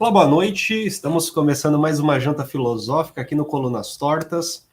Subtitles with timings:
[0.00, 0.72] Olá, boa noite.
[0.72, 4.66] Estamos começando mais uma janta filosófica aqui no Colunas Tortas.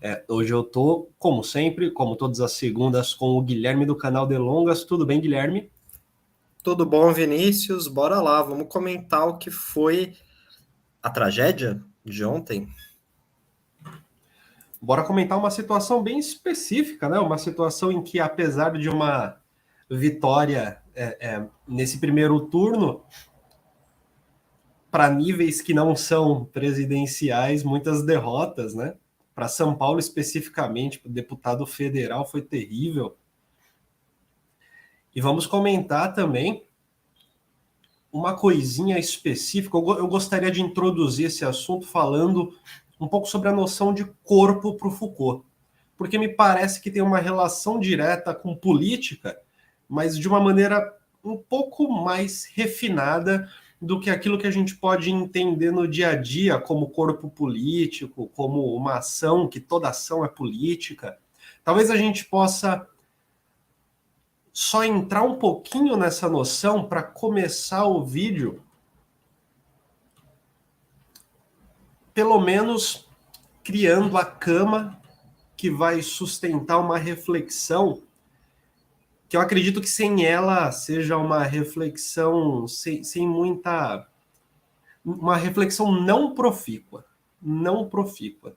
[0.00, 4.24] É, hoje eu tô, como sempre, como todas as segundas, com o Guilherme do canal
[4.24, 4.84] Delongas.
[4.84, 5.68] Tudo bem, Guilherme?
[6.62, 7.88] Tudo bom, Vinícius?
[7.88, 10.14] Bora lá, vamos comentar o que foi
[11.02, 12.68] a tragédia de ontem.
[14.80, 17.18] Bora comentar uma situação bem específica, né?
[17.18, 19.40] Uma situação em que, apesar de uma
[19.90, 23.02] vitória é, é, nesse primeiro turno,
[24.90, 28.94] para níveis que não são presidenciais, muitas derrotas, né?
[29.34, 33.16] Para São Paulo especificamente, para o deputado federal foi terrível.
[35.14, 36.66] E vamos comentar também
[38.10, 39.76] uma coisinha específica.
[39.76, 42.52] Eu gostaria de introduzir esse assunto falando
[43.00, 45.44] um pouco sobre a noção de corpo para o Foucault,
[45.96, 49.38] porque me parece que tem uma relação direta com política,
[49.88, 53.48] mas de uma maneira um pouco mais refinada
[53.80, 58.28] do que aquilo que a gente pode entender no dia a dia como corpo político,
[58.34, 61.18] como uma ação, que toda ação é política.
[61.62, 62.88] Talvez a gente possa
[64.52, 68.64] só entrar um pouquinho nessa noção para começar o vídeo,
[72.12, 73.08] pelo menos
[73.62, 75.00] criando a cama
[75.56, 78.02] que vai sustentar uma reflexão
[79.28, 84.08] que eu acredito que sem ela seja uma reflexão sem, sem muita.
[85.04, 87.04] uma reflexão não profícua.
[87.40, 88.56] Não profícua.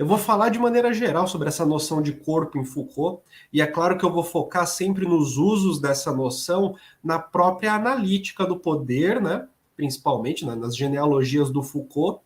[0.00, 3.66] Eu vou falar de maneira geral sobre essa noção de corpo em Foucault, e é
[3.66, 9.20] claro que eu vou focar sempre nos usos dessa noção na própria analítica do poder,
[9.20, 9.46] né?
[9.76, 10.54] principalmente né?
[10.54, 12.22] nas genealogias do Foucault,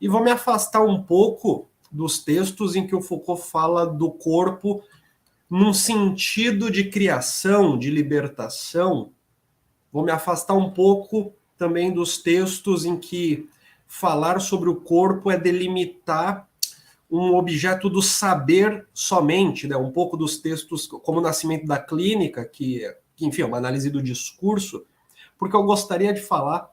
[0.00, 4.82] e vou me afastar um pouco dos textos em que o Foucault fala do corpo
[5.48, 9.12] num sentido de criação, de libertação,
[9.92, 13.48] vou me afastar um pouco também dos textos em que
[13.86, 16.48] falar sobre o corpo é delimitar
[17.10, 19.76] um objeto do saber somente, né?
[19.76, 22.80] um pouco dos textos como o Nascimento da Clínica, que,
[23.14, 24.84] que, enfim, é uma análise do discurso,
[25.38, 26.68] porque eu gostaria de falar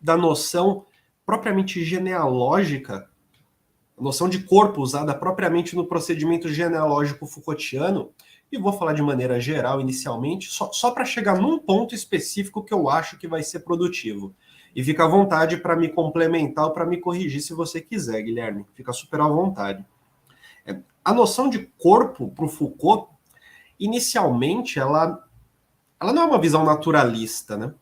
[0.00, 0.84] da noção
[1.26, 3.08] propriamente genealógica
[3.98, 8.10] a noção de corpo usada propriamente no procedimento genealógico Foucaultiano,
[8.50, 12.72] e vou falar de maneira geral inicialmente, só, só para chegar num ponto específico que
[12.72, 14.34] eu acho que vai ser produtivo.
[14.74, 18.64] E fica à vontade para me complementar ou para me corrigir se você quiser, Guilherme.
[18.74, 19.84] Fica super à vontade.
[20.66, 23.08] É, a noção de corpo para o Foucault,
[23.78, 25.24] inicialmente, ela,
[26.00, 27.72] ela não é uma visão naturalista, né?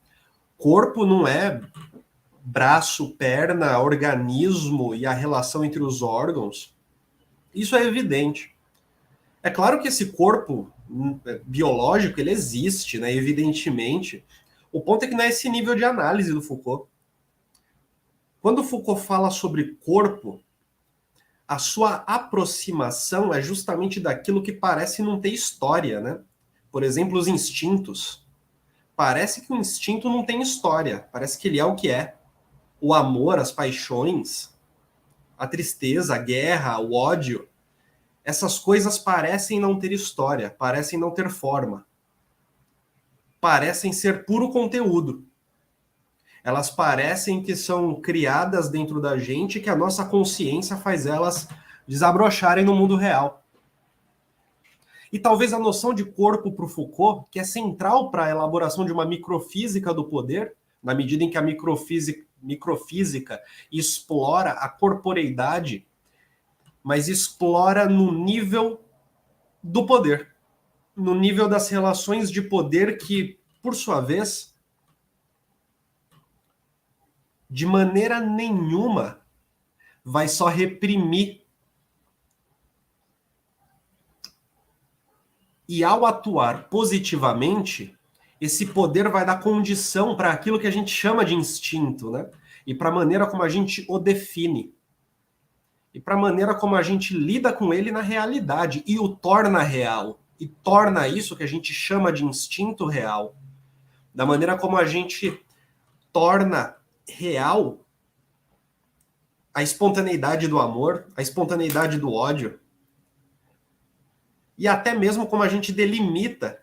[0.58, 1.60] Corpo não é
[2.44, 6.74] braço, perna, organismo e a relação entre os órgãos,
[7.54, 8.54] isso é evidente.
[9.42, 13.12] É claro que esse corpo hum, é, biológico ele existe, né?
[13.12, 14.24] Evidentemente.
[14.70, 16.88] O ponto é que não é esse nível de análise do Foucault.
[18.40, 20.40] Quando Foucault fala sobre corpo,
[21.46, 26.20] a sua aproximação é justamente daquilo que parece não ter história, né?
[26.70, 28.26] Por exemplo, os instintos.
[28.96, 32.16] Parece que o instinto não tem história, parece que ele é o que é
[32.82, 34.52] o amor, as paixões,
[35.38, 37.48] a tristeza, a guerra, o ódio,
[38.24, 41.86] essas coisas parecem não ter história, parecem não ter forma,
[43.40, 45.24] parecem ser puro conteúdo.
[46.42, 51.48] Elas parecem que são criadas dentro da gente, que a nossa consciência faz elas
[51.86, 53.44] desabrocharem no mundo real.
[55.12, 58.84] E talvez a noção de corpo para o Foucault, que é central para a elaboração
[58.84, 65.86] de uma microfísica do poder, na medida em que a microfísica, microfísica explora a corporeidade,
[66.82, 68.84] mas explora no nível
[69.62, 70.34] do poder,
[70.96, 74.52] no nível das relações de poder que, por sua vez,
[77.48, 79.20] de maneira nenhuma
[80.04, 81.42] vai só reprimir.
[85.68, 87.96] E ao atuar positivamente
[88.44, 92.28] esse poder vai dar condição para aquilo que a gente chama de instinto, né?
[92.66, 94.74] E para a maneira como a gente o define.
[95.94, 99.62] E para a maneira como a gente lida com ele na realidade e o torna
[99.62, 100.18] real.
[100.40, 103.36] E torna isso que a gente chama de instinto real.
[104.12, 105.40] Da maneira como a gente
[106.12, 106.74] torna
[107.06, 107.78] real
[109.54, 112.58] a espontaneidade do amor, a espontaneidade do ódio.
[114.58, 116.61] E até mesmo como a gente delimita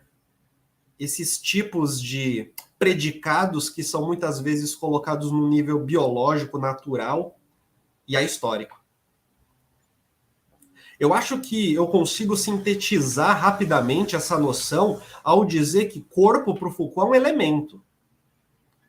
[1.00, 7.38] esses tipos de predicados que são muitas vezes colocados no nível biológico, natural
[8.06, 8.78] e histórico.
[10.98, 16.70] Eu acho que eu consigo sintetizar rapidamente essa noção ao dizer que corpo para o
[16.70, 17.82] Foucault é um elemento.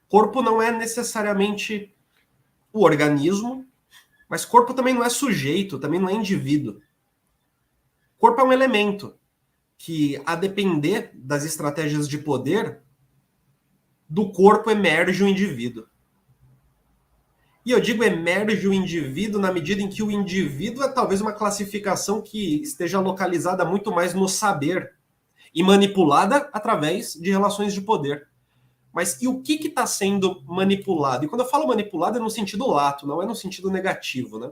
[0.10, 1.96] corpo não é necessariamente
[2.74, 3.66] o organismo,
[4.28, 6.82] mas corpo também não é sujeito, também não é indivíduo.
[8.18, 9.18] Corpo é um elemento
[9.84, 12.82] que, a depender das estratégias de poder,
[14.08, 15.88] do corpo emerge o indivíduo.
[17.66, 21.34] E eu digo emerge o indivíduo na medida em que o indivíduo é talvez uma
[21.34, 24.94] classificação que esteja localizada muito mais no saber
[25.52, 28.28] e manipulada através de relações de poder.
[28.94, 31.26] Mas e o que está sendo manipulado?
[31.26, 34.52] E quando eu falo manipulado é no sentido lato, não é no sentido negativo, né?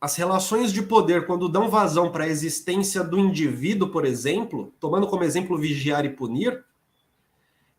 [0.00, 5.06] As relações de poder, quando dão vazão para a existência do indivíduo, por exemplo, tomando
[5.06, 6.64] como exemplo vigiar e punir,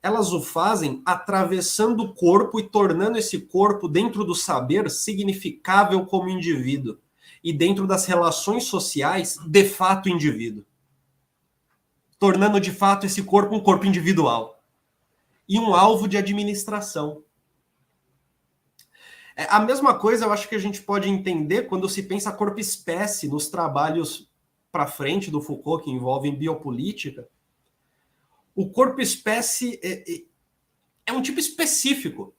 [0.02, 6.30] elas o fazem atravessando o corpo e tornando esse corpo, dentro do saber, significável como
[6.30, 6.98] indivíduo.
[7.44, 10.66] E dentro das relações sociais, de fato indivíduo
[12.20, 14.60] tornando de fato esse corpo um corpo individual
[15.48, 17.24] e um alvo de administração.
[19.38, 23.28] É, a mesma coisa eu acho que a gente pode entender quando se pensa corpo-espécie
[23.28, 24.28] nos trabalhos
[24.72, 27.30] para frente do Foucault que envolvem biopolítica.
[28.56, 30.24] O corpo-espécie é, é,
[31.06, 32.34] é um tipo específico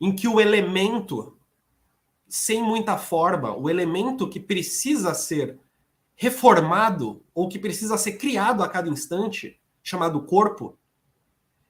[0.00, 1.36] em que o elemento
[2.32, 5.60] sem muita forma, o elemento que precisa ser
[6.16, 10.78] reformado ou que precisa ser criado a cada instante, chamado corpo,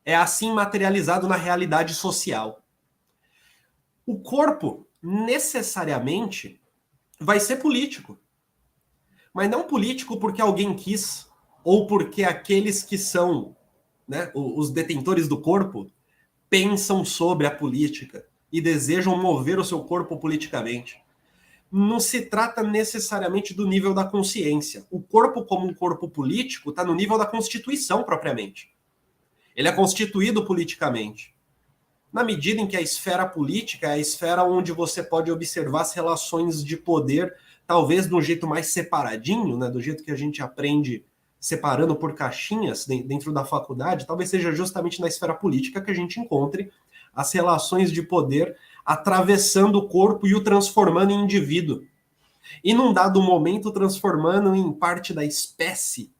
[0.04, 2.61] é assim materializado na realidade social.
[4.06, 6.60] O corpo necessariamente
[7.18, 8.18] vai ser político.
[9.32, 11.28] Mas não político porque alguém quis
[11.64, 13.56] ou porque aqueles que são
[14.06, 15.90] né, os detentores do corpo
[16.50, 21.02] pensam sobre a política e desejam mover o seu corpo politicamente
[21.72, 24.86] não se trata necessariamente do nível da consciência.
[24.90, 28.70] O corpo, como um corpo político, está no nível da Constituição propriamente.
[29.56, 31.31] Ele é constituído politicamente.
[32.12, 35.94] Na medida em que a esfera política é a esfera onde você pode observar as
[35.94, 37.34] relações de poder,
[37.66, 41.04] talvez de um jeito mais separadinho, né, do jeito que a gente aprende
[41.40, 46.20] separando por caixinhas dentro da faculdade, talvez seja justamente na esfera política que a gente
[46.20, 46.70] encontre
[47.14, 51.82] as relações de poder atravessando o corpo e o transformando em indivíduo.
[52.62, 56.11] E num dado momento, transformando em parte da espécie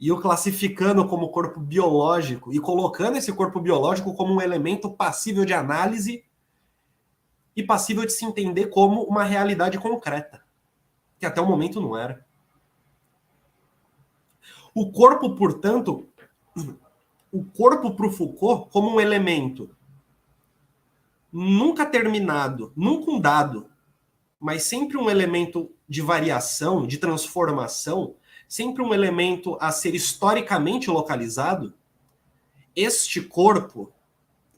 [0.00, 5.44] e o classificando como corpo biológico e colocando esse corpo biológico como um elemento passível
[5.44, 6.24] de análise
[7.54, 10.42] e passível de se entender como uma realidade concreta,
[11.18, 12.24] que até o momento não era.
[14.74, 16.08] O corpo, portanto,
[17.30, 19.68] o corpo para o Foucault como um elemento
[21.30, 23.70] nunca terminado, nunca um dado,
[24.38, 28.14] mas sempre um elemento de variação, de transformação,
[28.50, 31.72] sempre um elemento a ser historicamente localizado,
[32.74, 33.92] este corpo,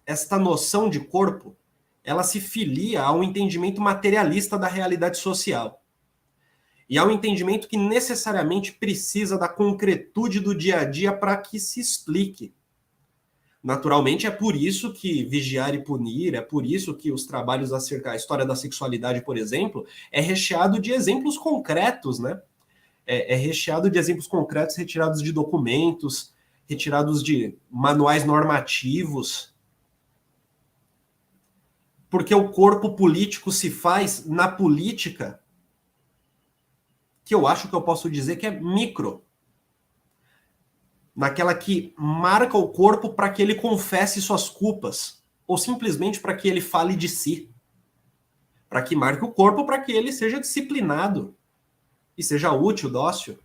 [0.06, 1.54] esta noção de corpo,
[2.02, 5.84] ela se filia a um entendimento materialista da realidade social.
[6.88, 11.78] E ao entendimento que necessariamente precisa da concretude do dia a dia para que se
[11.78, 12.54] explique.
[13.62, 18.08] Naturalmente, é por isso que vigiar e punir, é por isso que os trabalhos acerca
[18.08, 22.40] da história da sexualidade, por exemplo, é recheado de exemplos concretos, né?
[23.06, 26.32] É, é recheado de exemplos concretos retirados de documentos,
[26.68, 29.54] retirados de manuais normativos.
[32.08, 35.42] Porque o corpo político se faz na política,
[37.24, 39.24] que eu acho que eu posso dizer que é micro
[41.14, 46.48] naquela que marca o corpo para que ele confesse suas culpas, ou simplesmente para que
[46.48, 47.50] ele fale de si.
[48.68, 51.36] Para que marque o corpo para que ele seja disciplinado
[52.16, 53.38] e seja útil, dócil.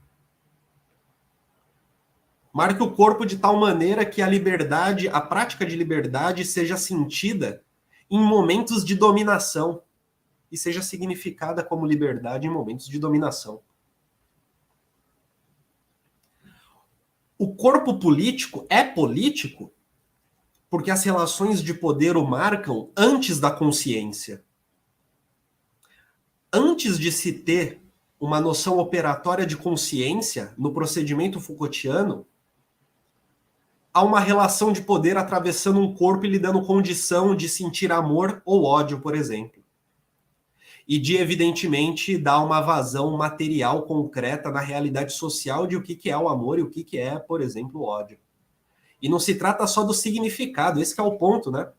[2.53, 7.63] Marque o corpo de tal maneira que a liberdade, a prática de liberdade seja sentida
[8.09, 9.83] em momentos de dominação
[10.51, 13.61] e seja significada como liberdade em momentos de dominação.
[17.37, 19.71] o corpo político é político
[20.69, 24.43] porque as relações de poder o marcam antes da consciência.
[26.51, 27.81] Antes de se ter
[28.19, 32.25] uma noção operatória de consciência no procedimento Foucaultiano,
[33.93, 38.41] há uma relação de poder atravessando um corpo e lhe dando condição de sentir amor
[38.45, 39.57] ou ódio, por exemplo
[40.87, 46.17] e de, evidentemente, dar uma vazão material concreta na realidade social de o que, é
[46.17, 48.17] o amor e o que, que é, por exemplo, o ódio.
[49.01, 51.69] E não se trata só do significado, esse é o ponto, né?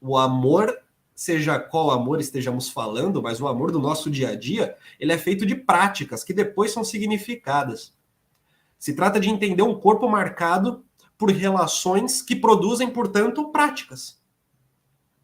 [0.00, 0.76] O amor,
[1.16, 5.16] seja qual amor estejamos falando, mas o amor do nosso dia a dia, ele é
[5.18, 7.94] feito de práticas que depois são significadas.
[8.78, 10.84] Se trata de entender um corpo marcado
[11.16, 14.20] por relações que produzem, portanto, práticas.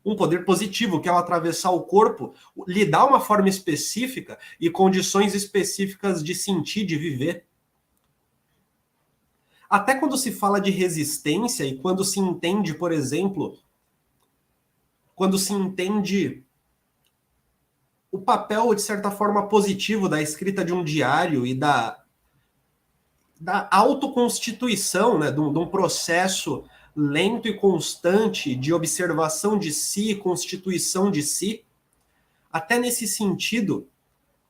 [0.02, 2.34] Um poder positivo, que ao atravessar o corpo,
[2.66, 7.44] lhe dá uma forma específica e condições específicas de sentir, de viver.
[9.68, 13.58] Até quando se fala de resistência e quando se entende, por exemplo,
[15.14, 16.42] quando se entende
[18.10, 22.02] o papel, de certa forma, positivo da escrita de um diário e da,
[23.40, 26.64] da autoconstituição, né, de, um, de um processo
[26.94, 31.64] lento e constante de observação de si constituição de si,
[32.52, 33.88] até nesse sentido,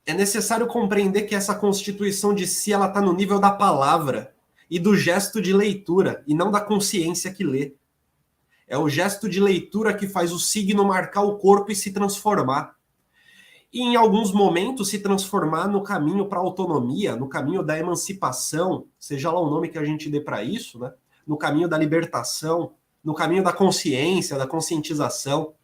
[0.05, 4.35] é necessário compreender que essa constituição de si ela está no nível da palavra
[4.69, 7.75] e do gesto de leitura, e não da consciência que lê.
[8.73, 12.75] É o gesto de leitura que faz o signo marcar o corpo e se transformar
[13.71, 18.87] e em alguns momentos se transformar no caminho para a autonomia, no caminho da emancipação,
[18.99, 20.91] seja lá o nome que a gente dê para isso, né?
[21.27, 22.73] no caminho da libertação,
[23.05, 25.55] no caminho da consciência, da conscientização.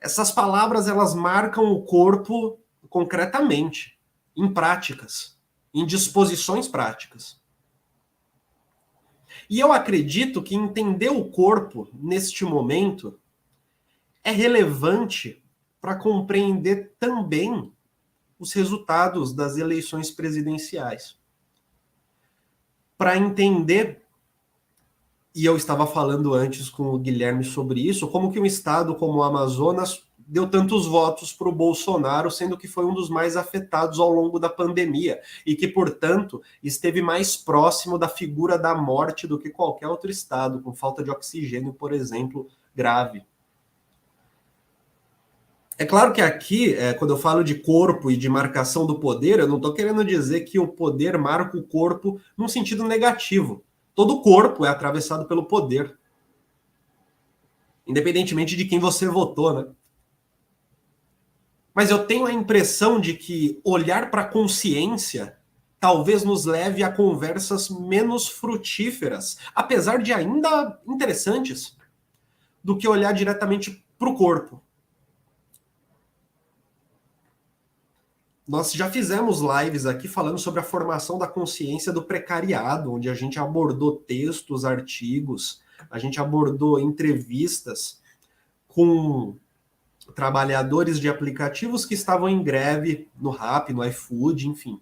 [0.00, 3.96] Essas palavras elas marcam o corpo concretamente,
[4.36, 5.38] em práticas,
[5.72, 7.40] em disposições práticas.
[9.52, 13.20] E eu acredito que entender o corpo neste momento
[14.24, 15.44] é relevante
[15.78, 17.70] para compreender também
[18.38, 21.18] os resultados das eleições presidenciais.
[22.96, 24.06] Para entender,
[25.34, 29.18] e eu estava falando antes com o Guilherme sobre isso, como que um estado como
[29.18, 34.00] o Amazonas deu tantos votos para o Bolsonaro, sendo que foi um dos mais afetados
[34.00, 39.38] ao longo da pandemia e que, portanto, esteve mais próximo da figura da morte do
[39.38, 43.22] que qualquer outro estado, com falta de oxigênio, por exemplo, grave.
[45.76, 49.38] É claro que aqui, é, quando eu falo de corpo e de marcação do poder,
[49.38, 53.62] eu não estou querendo dizer que o poder marca o corpo num sentido negativo.
[53.94, 55.94] Todo corpo é atravessado pelo poder.
[57.86, 59.66] Independentemente de quem você votou, né?
[61.74, 65.36] Mas eu tenho a impressão de que olhar para a consciência
[65.80, 71.76] talvez nos leve a conversas menos frutíferas, apesar de ainda interessantes,
[72.62, 74.62] do que olhar diretamente para o corpo.
[78.46, 83.14] Nós já fizemos lives aqui falando sobre a formação da consciência do precariado, onde a
[83.14, 88.00] gente abordou textos, artigos, a gente abordou entrevistas
[88.68, 89.36] com
[90.14, 94.80] trabalhadores de aplicativos que estavam em greve no Rap, no iFood, enfim.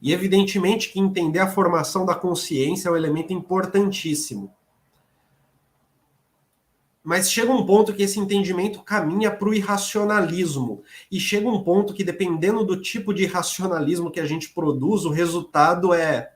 [0.00, 4.52] E evidentemente que entender a formação da consciência é um elemento importantíssimo
[7.04, 10.84] mas chega um ponto que esse entendimento caminha para o irracionalismo.
[11.10, 15.10] E chega um ponto que, dependendo do tipo de irracionalismo que a gente produz, o
[15.10, 16.32] resultado é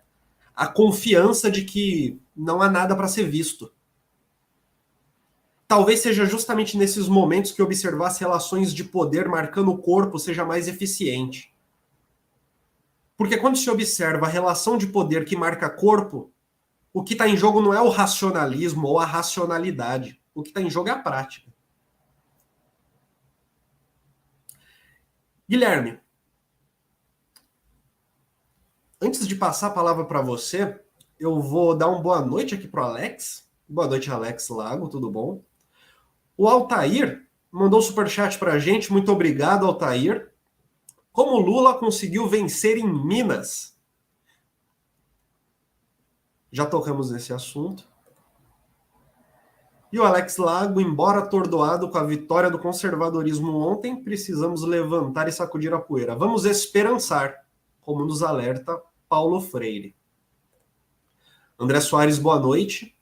[0.54, 3.70] a confiança de que não há nada para ser visto.
[5.68, 10.44] Talvez seja justamente nesses momentos que observar as relações de poder marcando o corpo seja
[10.44, 11.52] mais eficiente.
[13.16, 16.30] Porque quando se observa a relação de poder que marca corpo,
[16.92, 20.60] o que está em jogo não é o racionalismo ou a racionalidade o que está
[20.60, 21.50] em jogo é a prática.
[25.48, 25.98] Guilherme,
[29.00, 30.78] antes de passar a palavra para você,
[31.18, 33.48] eu vou dar uma boa noite aqui para Alex.
[33.66, 35.42] Boa noite, Alex Lago, tudo bom?
[36.36, 38.92] O Altair mandou um superchat para a gente.
[38.92, 40.32] Muito obrigado, Altair.
[41.12, 43.78] Como Lula conseguiu vencer em Minas?
[46.52, 47.88] Já tocamos nesse assunto.
[49.92, 55.32] E o Alex Lago, embora atordoado com a vitória do conservadorismo ontem, precisamos levantar e
[55.32, 56.14] sacudir a poeira.
[56.14, 57.46] Vamos esperançar,
[57.80, 58.78] como nos alerta
[59.08, 59.94] Paulo Freire.
[61.58, 62.95] André Soares, boa noite.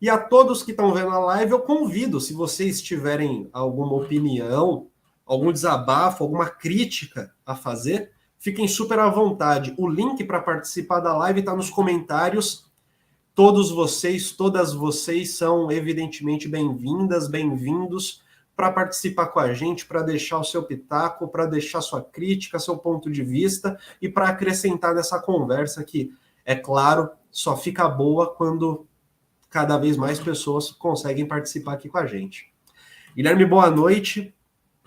[0.00, 4.88] E a todos que estão vendo a live, eu convido, se vocês tiverem alguma opinião,
[5.24, 9.74] algum desabafo, alguma crítica a fazer, fiquem super à vontade.
[9.78, 12.66] O link para participar da live está nos comentários
[13.36, 18.22] Todos vocês, todas vocês são evidentemente bem-vindas, bem-vindos
[18.56, 22.78] para participar com a gente, para deixar o seu pitaco, para deixar sua crítica, seu
[22.78, 26.14] ponto de vista e para acrescentar nessa conversa que,
[26.46, 28.86] é claro, só fica boa quando
[29.50, 32.52] cada vez mais pessoas conseguem participar aqui com a gente.
[33.14, 34.34] Guilherme, boa noite.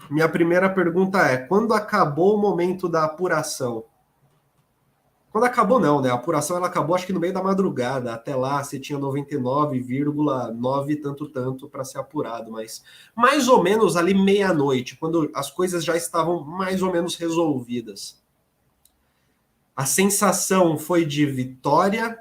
[0.09, 3.85] Minha primeira pergunta é: quando acabou o momento da apuração?
[5.31, 6.09] Quando acabou, não, né?
[6.09, 8.13] A apuração ela acabou acho que no meio da madrugada.
[8.13, 12.83] Até lá você tinha 99,9 tanto tanto para ser apurado, mas
[13.15, 18.19] mais ou menos ali meia-noite, quando as coisas já estavam mais ou menos resolvidas.
[19.75, 22.17] A sensação foi de vitória,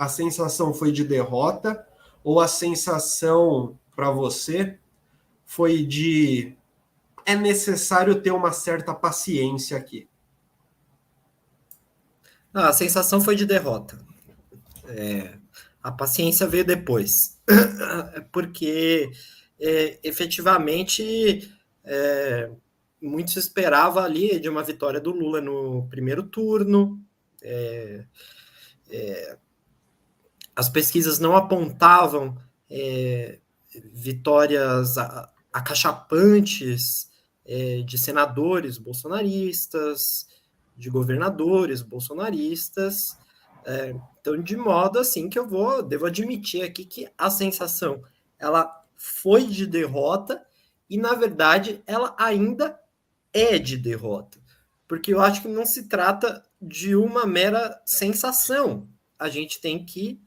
[0.00, 1.86] a sensação foi de derrota
[2.24, 4.78] ou a sensação para você
[5.44, 6.56] foi de
[7.26, 10.08] é necessário ter uma certa paciência aqui?
[12.54, 13.98] Ah, a sensação foi de derrota.
[14.88, 15.34] É,
[15.82, 17.38] a paciência veio depois,
[18.32, 19.10] porque
[19.60, 21.52] é, efetivamente
[21.84, 22.50] é,
[23.02, 26.98] muito se esperava ali de uma vitória do Lula no primeiro turno.
[27.42, 28.06] É,
[28.90, 29.38] é,
[30.54, 32.36] as pesquisas não apontavam
[32.68, 33.38] é,
[33.92, 34.96] vitórias
[35.52, 37.10] acachapantes
[37.44, 40.28] é, de senadores bolsonaristas,
[40.76, 43.16] de governadores bolsonaristas.
[43.64, 48.02] É, então, de modo assim que eu vou, devo admitir aqui que a sensação
[48.38, 50.44] ela foi de derrota
[50.88, 52.78] e na verdade ela ainda
[53.32, 54.38] é de derrota,
[54.88, 58.88] porque eu acho que não se trata de uma mera sensação.
[59.18, 60.20] A gente tem que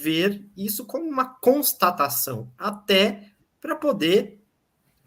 [0.00, 3.30] ver isso como uma constatação, até
[3.60, 4.40] para poder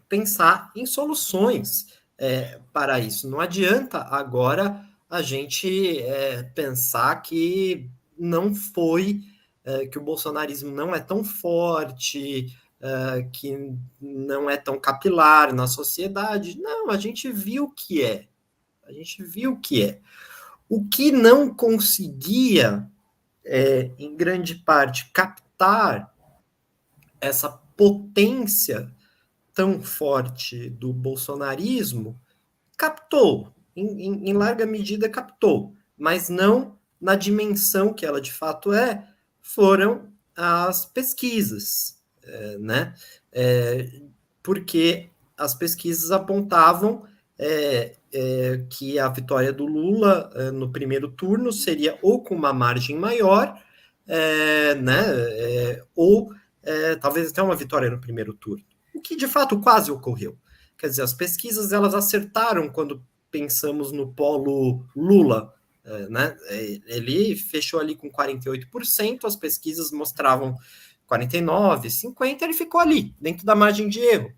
[0.08, 1.86] pensar em soluções
[2.16, 3.28] é, para isso.
[3.28, 9.20] Não adianta agora a gente é, pensar que não foi,
[9.64, 15.66] é, que o bolsonarismo não é tão forte, é, que não é tão capilar na
[15.66, 16.58] sociedade.
[16.60, 18.28] Não, a gente viu que é.
[18.84, 20.00] A gente viu que é.
[20.68, 22.88] O que não conseguia,
[23.44, 26.12] é, em grande parte, captar
[27.20, 28.92] essa potência
[29.52, 32.20] tão forte do bolsonarismo,
[32.76, 38.72] captou, em, em, em larga medida captou, mas não na dimensão que ela de fato
[38.72, 39.08] é,
[39.40, 42.94] foram as pesquisas, é, né?
[43.30, 44.00] É,
[44.42, 47.06] porque as pesquisas apontavam
[47.38, 52.52] é, é, que a vitória do Lula é, no primeiro turno seria ou com uma
[52.52, 53.60] margem maior,
[54.06, 59.26] é, né, é, ou é, talvez até uma vitória no primeiro turno, o que de
[59.26, 60.38] fato quase ocorreu.
[60.78, 65.52] Quer dizer, as pesquisas elas acertaram quando pensamos no polo Lula,
[66.08, 66.36] né?
[66.86, 70.56] Ele fechou ali com 48%, as pesquisas mostravam
[71.06, 74.32] 49, 50, ele ficou ali, dentro da margem de erro.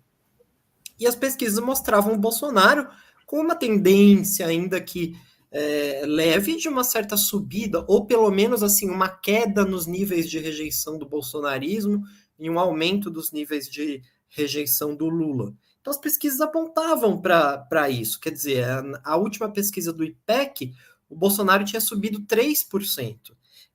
[0.99, 2.87] E as pesquisas mostravam o Bolsonaro
[3.25, 5.15] com uma tendência ainda que
[5.51, 10.39] é, leve de uma certa subida, ou pelo menos assim, uma queda nos níveis de
[10.39, 12.03] rejeição do bolsonarismo
[12.37, 15.53] e um aumento dos níveis de rejeição do Lula.
[15.81, 18.19] Então as pesquisas apontavam para isso.
[18.19, 20.73] Quer dizer, a, a, última pesquisa do IPEC,
[21.09, 23.17] o Bolsonaro tinha subido 3%.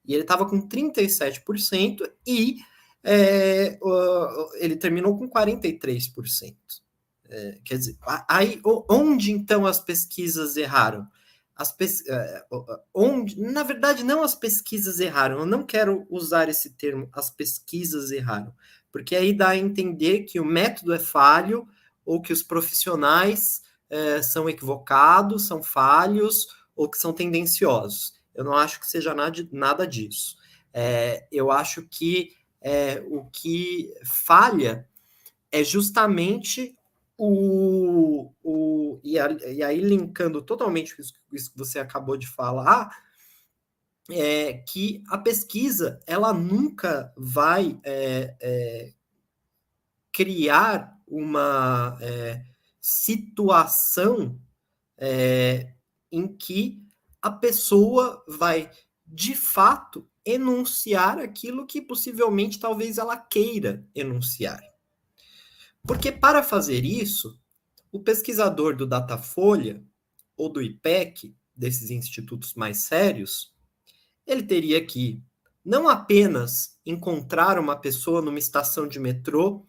[0.05, 2.57] E ele estava com 37% e
[3.03, 3.79] é,
[4.57, 6.55] ele terminou com 43%.
[7.35, 11.09] É, quer dizer, aí onde então as pesquisas erraram?
[11.57, 12.07] As pes...
[12.07, 12.45] É,
[12.92, 15.38] onde, na verdade, não as pesquisas erraram.
[15.38, 18.55] Eu não quero usar esse termo, as pesquisas erraram,
[18.92, 21.66] porque aí dá a entender que o método é falho
[22.05, 28.12] ou que os profissionais é, são equivocados, são falhos ou que são tendenciosos.
[28.35, 29.14] Eu não acho que seja
[29.51, 30.37] nada, disso.
[30.73, 34.87] É, eu acho que é, o que falha
[35.51, 36.77] é justamente
[37.25, 42.91] o, o e, a, e, aí linkando totalmente isso, isso, que você acabou de falar,
[44.11, 48.93] é que a pesquisa ela nunca vai é, é,
[50.13, 52.43] criar uma é,
[52.81, 54.37] situação
[54.99, 55.73] é,
[56.11, 56.83] em que
[57.21, 58.69] a pessoa vai
[59.07, 64.72] de fato enunciar aquilo que possivelmente talvez ela queira enunciar.
[65.87, 67.38] Porque para fazer isso,
[67.90, 69.83] o pesquisador do Datafolha
[70.37, 73.55] ou do IPEC, desses institutos mais sérios,
[74.27, 75.23] ele teria que
[75.64, 79.66] não apenas encontrar uma pessoa numa estação de metrô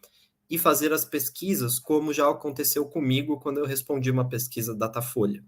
[0.49, 5.43] e fazer as pesquisas, como já aconteceu comigo quando eu respondi uma pesquisa Datafolha.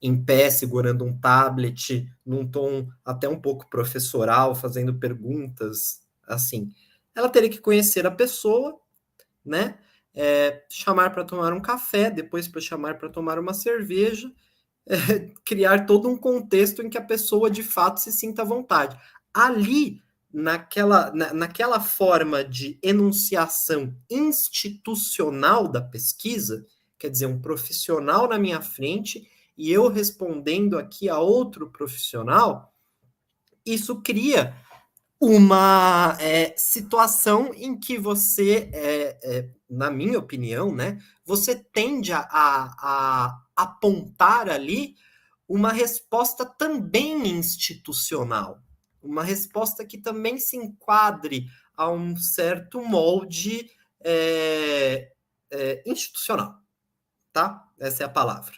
[0.00, 6.70] Em pé, segurando um tablet, num tom até um pouco professoral, fazendo perguntas, assim.
[7.14, 8.78] Ela teria que conhecer a pessoa,
[9.44, 9.78] né?
[10.14, 14.32] É, chamar para tomar um café, depois para chamar para tomar uma cerveja,
[14.86, 18.98] é, criar todo um contexto em que a pessoa de fato se sinta à vontade.
[19.32, 20.00] Ali,
[20.32, 26.66] naquela, na, naquela forma de enunciação institucional da pesquisa,
[26.98, 32.74] quer dizer, um profissional na minha frente e eu respondendo aqui a outro profissional,
[33.64, 34.56] isso cria
[35.26, 42.26] uma é, situação em que você, é, é, na minha opinião, né, você tende a,
[42.30, 44.94] a, apontar ali
[45.48, 48.62] uma resposta também institucional.
[49.02, 55.12] uma resposta que também se enquadre a um certo molde é,
[55.50, 56.58] é, institucional,
[57.32, 57.68] tá?
[57.78, 58.54] Essa é a palavra.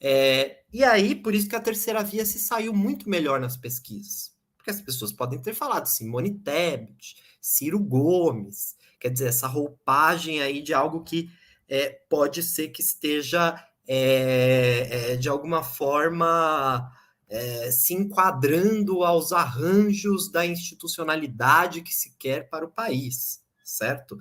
[0.00, 4.32] É, e aí, por isso que a terceira via se saiu muito melhor nas pesquisas.
[4.60, 10.60] Porque as pessoas podem ter falado Simone Tebet, Ciro Gomes, quer dizer, essa roupagem aí
[10.60, 11.30] de algo que
[11.66, 16.92] é, pode ser que esteja é, é, de alguma forma
[17.26, 24.18] é, se enquadrando aos arranjos da institucionalidade que se quer para o país, certo?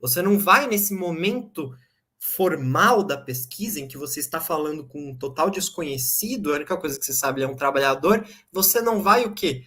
[0.00, 1.74] Você não vai nesse momento
[2.16, 6.96] formal da pesquisa, em que você está falando com um total desconhecido, a única coisa
[6.96, 9.64] que você sabe é um trabalhador, você não vai o quê?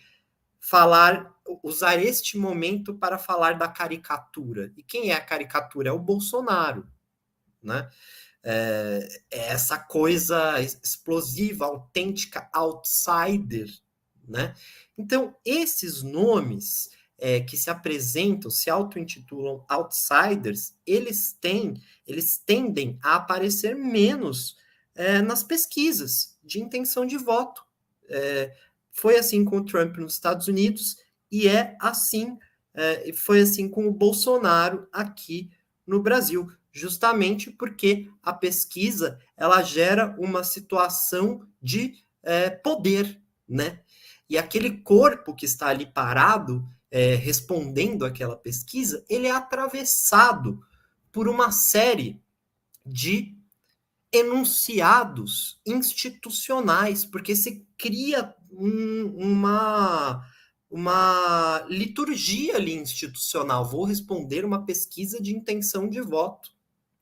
[0.65, 1.29] Falar,
[1.61, 4.71] usar este momento para falar da caricatura.
[4.77, 5.89] E quem é a caricatura?
[5.89, 6.87] É o Bolsonaro,
[7.61, 7.89] né?
[8.41, 13.69] É, é essa coisa explosiva, autêntica, outsider,
[14.25, 14.55] né?
[14.97, 23.15] Então, esses nomes é, que se apresentam, se auto-intitulam outsiders, eles têm, eles tendem a
[23.15, 24.57] aparecer menos
[24.95, 27.65] é, nas pesquisas de intenção de voto.
[28.09, 28.55] É,
[28.93, 30.95] foi assim com o Trump nos Estados Unidos
[31.29, 32.37] e é assim,
[32.73, 35.49] é, foi assim com o Bolsonaro aqui
[35.85, 43.81] no Brasil, justamente porque a pesquisa ela gera uma situação de é, poder, né?
[44.29, 50.61] E aquele corpo que está ali parado, é, respondendo aquela pesquisa, ele é atravessado
[51.11, 52.21] por uma série
[52.85, 53.35] de
[54.13, 60.23] enunciados institucionais, porque se cria um, uma,
[60.69, 63.65] uma liturgia ali institucional.
[63.65, 66.51] Vou responder uma pesquisa de intenção de voto,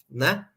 [0.10, 0.47] né?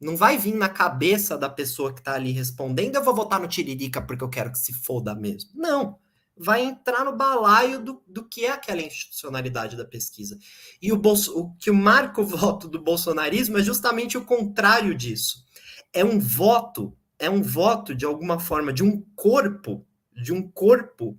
[0.00, 3.46] Não vai vir na cabeça da pessoa que está ali respondendo, eu vou votar no
[3.46, 5.50] Tiririca porque eu quero que se foda mesmo.
[5.54, 5.98] Não
[6.42, 10.38] vai entrar no balaio do, do que é aquela institucionalidade da pesquisa.
[10.80, 15.44] E o, Bolso, o que marca o voto do bolsonarismo é justamente o contrário disso.
[15.92, 21.18] É um voto, é um voto de alguma forma de um corpo, de um corpo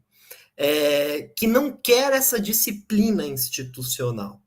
[0.57, 4.41] é, que não quer essa disciplina institucional,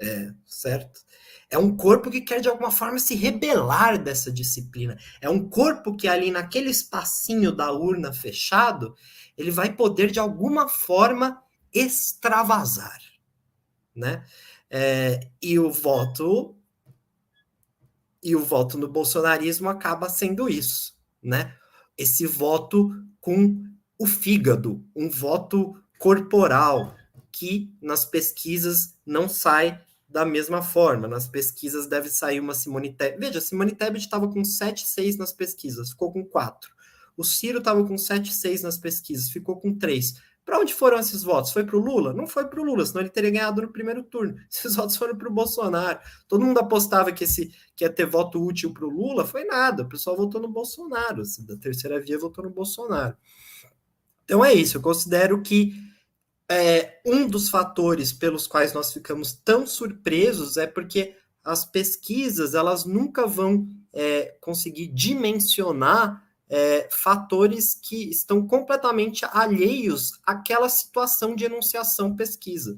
[0.00, 1.00] é, certo?
[1.48, 4.96] É um corpo que quer de alguma forma se rebelar dessa disciplina.
[5.20, 8.94] É um corpo que ali naquele espacinho da urna fechado
[9.40, 13.00] ele vai poder de alguma forma extravasar,
[13.94, 14.24] né?
[14.68, 16.56] É, e o voto
[18.22, 21.56] e o voto no bolsonarismo acaba sendo isso, né?
[21.96, 23.64] Esse voto com
[23.98, 26.94] o fígado, um voto corporal
[27.32, 31.08] que nas pesquisas não sai da mesma forma.
[31.08, 33.18] Nas pesquisas deve sair uma Simone Tebet.
[33.18, 36.70] Veja, Simone Tebet estava com 7,6 nas pesquisas, ficou com 4.
[37.20, 40.14] O Ciro estava com 7,6 nas pesquisas, ficou com 3.
[40.42, 41.52] Para onde foram esses votos?
[41.52, 42.14] Foi para o Lula?
[42.14, 44.36] Não foi para o Lula, senão ele teria ganhado no primeiro turno.
[44.50, 46.00] Esses votos foram para o Bolsonaro.
[46.26, 49.82] Todo mundo apostava que, esse, que ia ter voto útil para o Lula, foi nada.
[49.82, 51.22] O pessoal votou no Bolsonaro.
[51.40, 53.14] Da terceira via votou no Bolsonaro.
[54.24, 54.78] Então é isso.
[54.78, 55.74] Eu considero que
[56.50, 62.86] é, um dos fatores pelos quais nós ficamos tão surpresos é porque as pesquisas elas
[62.86, 72.16] nunca vão é, conseguir dimensionar é, fatores que estão completamente alheios àquela situação de enunciação
[72.16, 72.76] pesquisa.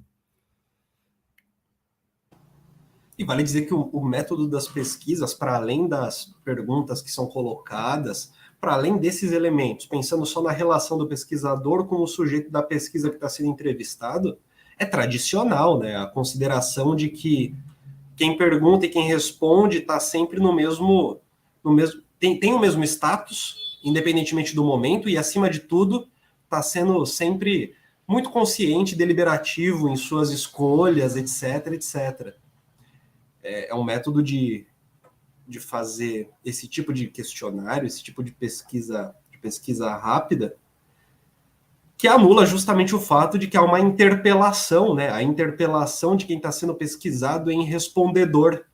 [3.17, 7.27] E vale dizer que o, o método das pesquisas, para além das perguntas que são
[7.27, 12.63] colocadas, para além desses elementos, pensando só na relação do pesquisador com o sujeito da
[12.63, 14.39] pesquisa que está sendo entrevistado,
[14.79, 15.97] é tradicional, né?
[15.97, 17.55] A consideração de que
[18.17, 21.21] quem pergunta e quem responde está sempre no mesmo,
[21.65, 26.09] no mesmo tem, tem o mesmo status, independentemente do momento, e acima de tudo,
[26.45, 27.75] está sendo sempre
[28.07, 32.37] muito consciente, deliberativo em suas escolhas, etc, etc.
[33.43, 34.65] É, é um método de,
[35.49, 40.57] de fazer esse tipo de questionário, esse tipo de pesquisa, de pesquisa rápida,
[41.97, 45.11] que anula justamente o fato de que há uma interpelação, né?
[45.11, 48.65] A interpelação de quem está sendo pesquisado em respondedor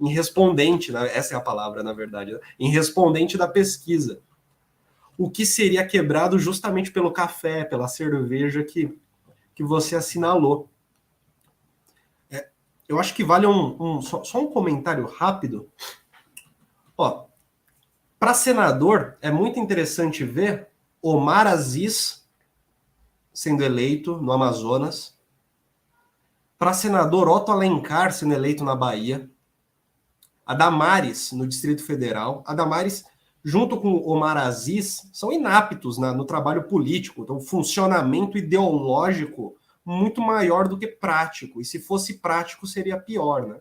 [0.00, 1.08] em respondente, né?
[1.14, 2.40] essa é a palavra, na verdade, né?
[2.68, 4.20] respondente da pesquisa.
[5.16, 8.98] O que seria quebrado justamente pelo café, pela cerveja que,
[9.54, 10.68] que você assinalou.
[12.28, 12.48] É,
[12.88, 15.70] eu acho que vale um, um só, só, um comentário rápido.
[16.98, 17.26] Ó,
[18.18, 20.68] para senador, é muito interessante ver
[21.00, 22.28] Omar Aziz
[23.32, 25.16] sendo eleito no Amazonas.
[26.58, 29.30] Para senador, Otto Alencar sendo eleito na Bahia
[30.46, 32.42] a Damares, no Distrito Federal.
[32.46, 33.04] A Damares,
[33.42, 40.66] junto com Omar Aziz, são inaptos né, no trabalho político, então funcionamento ideológico muito maior
[40.66, 43.60] do que prático, e se fosse prático seria pior, né?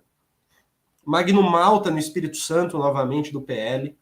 [1.06, 3.98] Magno Malta no Espírito Santo, novamente, do PL.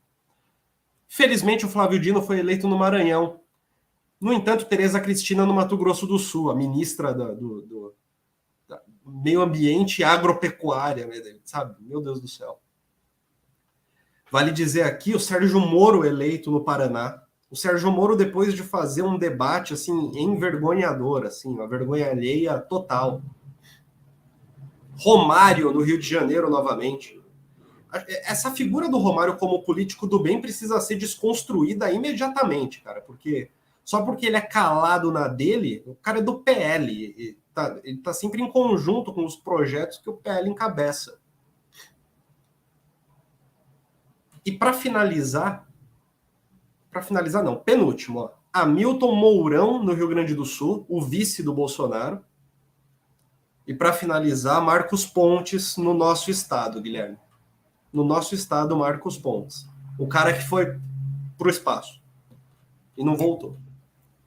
[1.08, 3.40] Felizmente, o Flávio Dino foi eleito no Maranhão.
[4.20, 7.94] No entanto, Tereza Cristina no Mato Grosso do Sul, a ministra do, do
[9.04, 11.76] Meio Ambiente e Agropecuária, né, sabe?
[11.80, 12.62] Meu Deus do céu.
[14.32, 17.22] Vale dizer aqui o Sérgio Moro eleito no Paraná.
[17.50, 23.22] O Sérgio Moro, depois de fazer um debate assim envergonhador, assim, uma vergonha alheia total.
[24.96, 27.20] Romário no Rio de Janeiro novamente.
[28.26, 33.50] Essa figura do Romário como político do bem precisa ser desconstruída imediatamente, cara, porque
[33.84, 37.98] só porque ele é calado na dele, o cara é do PL, ele tá, ele
[37.98, 41.20] tá sempre em conjunto com os projetos que o PL encabeça.
[44.46, 45.68] E para finalizar,
[46.90, 51.54] para finalizar não, penúltimo, ó, Hamilton Mourão no Rio Grande do Sul, o vice do
[51.54, 52.24] Bolsonaro.
[53.66, 57.18] E para finalizar, Marcos Pontes no nosso estado, Guilherme.
[57.94, 59.68] No nosso estado, Marcos Pontes.
[59.98, 60.78] O cara que foi
[61.38, 62.02] para o espaço
[62.98, 63.58] e não voltou.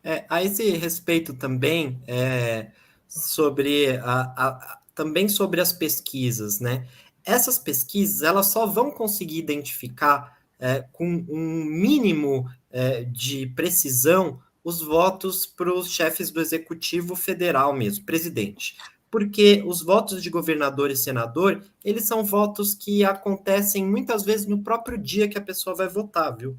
[0.03, 2.71] É, a esse respeito também, é,
[3.09, 6.87] sobre a, a, também sobre as pesquisas, né?
[7.25, 14.81] Essas pesquisas elas só vão conseguir identificar é, com um mínimo é, de precisão os
[14.81, 18.77] votos para os chefes do executivo federal mesmo, presidente.
[19.11, 24.63] Porque os votos de governador e senador, eles são votos que acontecem muitas vezes no
[24.63, 26.57] próprio dia que a pessoa vai votar, viu?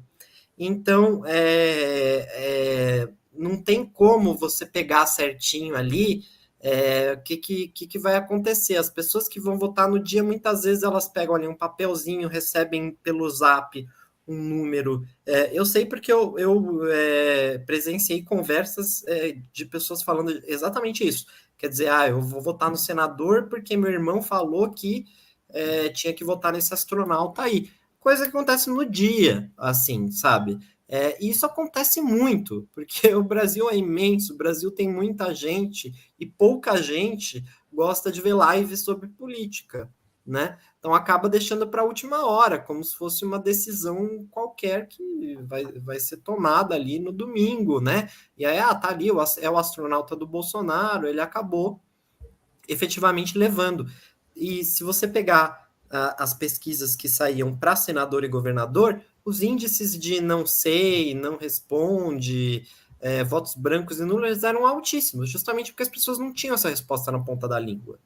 [0.56, 6.24] Então, é, é não tem como você pegar certinho ali
[6.68, 8.76] é, o que, que, que vai acontecer?
[8.76, 12.90] As pessoas que vão votar no dia, muitas vezes elas pegam ali um papelzinho, recebem
[13.04, 13.86] pelo zap
[14.26, 15.06] um número.
[15.24, 21.26] É, eu sei porque eu, eu é, presenciei conversas é, de pessoas falando exatamente isso.
[21.56, 25.06] Quer dizer, ah, eu vou votar no senador porque meu irmão falou que
[25.50, 27.70] é, tinha que votar nesse astronauta aí.
[28.00, 30.58] Coisa que acontece no dia, assim, sabe?
[30.88, 35.92] É, e isso acontece muito, porque o Brasil é imenso, o Brasil tem muita gente
[36.18, 39.92] e pouca gente gosta de ver lives sobre política,
[40.24, 40.58] né?
[40.78, 45.64] Então acaba deixando para a última hora, como se fosse uma decisão qualquer que vai,
[45.80, 48.08] vai ser tomada ali no domingo, né?
[48.36, 51.80] E aí, ah, tá ali, é o astronauta do Bolsonaro, ele acabou
[52.68, 53.86] efetivamente levando.
[54.34, 60.20] E se você pegar as pesquisas que saíam para senador e governador, os índices de
[60.20, 62.66] não sei, não responde,
[63.00, 67.12] é, votos brancos e nulos eram altíssimos, justamente porque as pessoas não tinham essa resposta
[67.12, 67.98] na ponta da língua.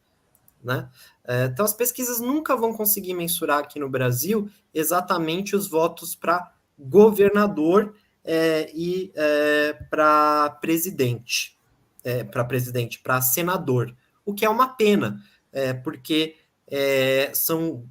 [0.63, 0.89] Né?
[1.25, 6.53] É, então, as pesquisas nunca vão conseguir mensurar aqui no Brasil exatamente os votos para
[6.79, 11.59] governador é, e é, para presidente,
[12.05, 16.37] é, para presidente, para senador, o que é uma pena, é, porque
[16.71, 17.85] é, são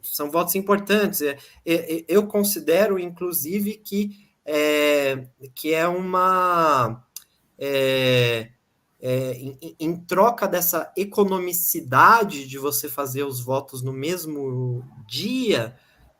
[0.00, 1.22] são votos importantes.
[1.22, 7.04] É, é, é, eu considero, inclusive, que é, que é uma.
[7.58, 8.50] É,
[9.00, 15.76] é, em, em, troca dessa economicidade de você fazer os votos no mesmo dia,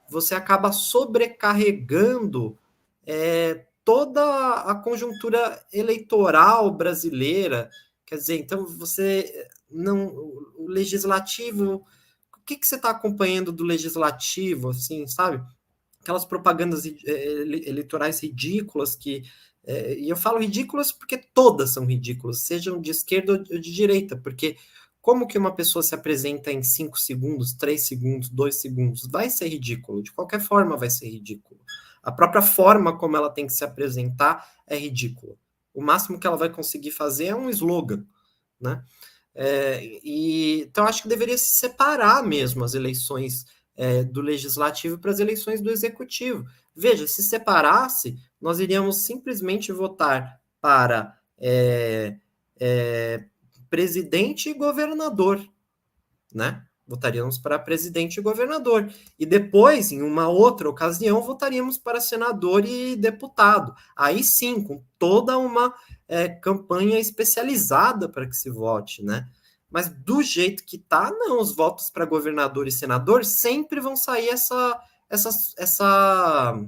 [0.09, 2.59] você acaba sobrecarregando
[3.07, 7.71] é, toda a conjuntura eleitoral brasileira.
[8.05, 10.09] Quer dizer, então você não.
[10.57, 11.85] O legislativo
[12.43, 15.41] o que, que você está acompanhando do legislativo, assim, sabe?
[16.01, 19.23] Aquelas propagandas eh, eleitorais ridículas que.
[19.65, 24.17] É, e eu falo ridículas porque todas são ridículas, sejam de esquerda ou de direita,
[24.17, 24.57] porque
[25.01, 29.07] como que uma pessoa se apresenta em 5 segundos, 3 segundos, 2 segundos?
[29.09, 31.61] Vai ser ridículo, de qualquer forma vai ser ridículo.
[32.03, 35.37] A própria forma como ela tem que se apresentar é ridícula.
[35.73, 38.05] O máximo que ela vai conseguir fazer é um slogan,
[38.61, 38.85] né?
[39.35, 45.11] É, e, então, acho que deveria se separar mesmo as eleições é, do legislativo para
[45.11, 46.45] as eleições do executivo.
[46.75, 52.17] Veja, se separasse, nós iríamos simplesmente votar para é,
[52.61, 53.25] é
[53.69, 55.43] presidente e governador,
[56.35, 56.67] né?
[56.87, 58.93] Votaríamos para presidente e governador.
[59.19, 63.75] E depois, em uma outra ocasião, votaríamos para senador e deputado.
[63.97, 65.73] Aí sim, com toda uma
[66.09, 69.29] é, campanha especializada para que se vote, né?
[69.71, 74.29] Mas do jeito que tá, não, os votos para governador e senador sempre vão sair
[74.29, 76.63] essa, essa, essa,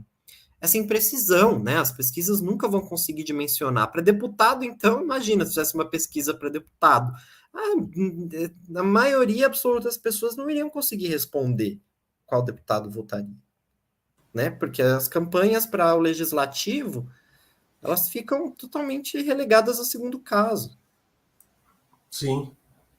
[0.58, 1.76] essa imprecisão, né?
[1.76, 3.92] As pesquisas nunca vão conseguir dimensionar.
[3.92, 7.12] Para deputado, então, imagina se fizesse uma pesquisa para deputado.
[7.54, 11.80] Ah, a maioria absoluta das pessoas não iriam conseguir responder
[12.26, 13.36] qual deputado votaria.
[14.32, 14.50] né?
[14.50, 17.08] Porque as campanhas para o legislativo
[17.80, 20.76] elas ficam totalmente relegadas ao segundo caso.
[22.10, 22.50] Sim.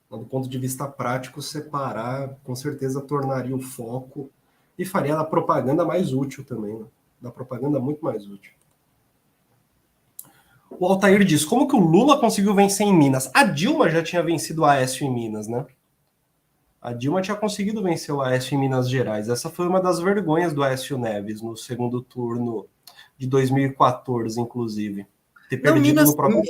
[0.10, 4.30] Do ponto de vista prático, separar com certeza tornaria o foco
[4.78, 6.86] e faria a propaganda mais útil também, né?
[7.20, 8.54] da propaganda muito mais útil.
[10.80, 13.30] O Altair diz: como que o Lula conseguiu vencer em Minas?
[13.34, 15.66] A Dilma já tinha vencido o Aécio em Minas, né?
[16.82, 19.28] A Dilma tinha conseguido vencer o Aécio em Minas Gerais.
[19.28, 22.68] Essa foi uma das vergonhas do Aécio Neves no segundo turno
[23.18, 25.08] de 2014, inclusive.
[25.50, 26.42] Ter Não, Minas, próprio...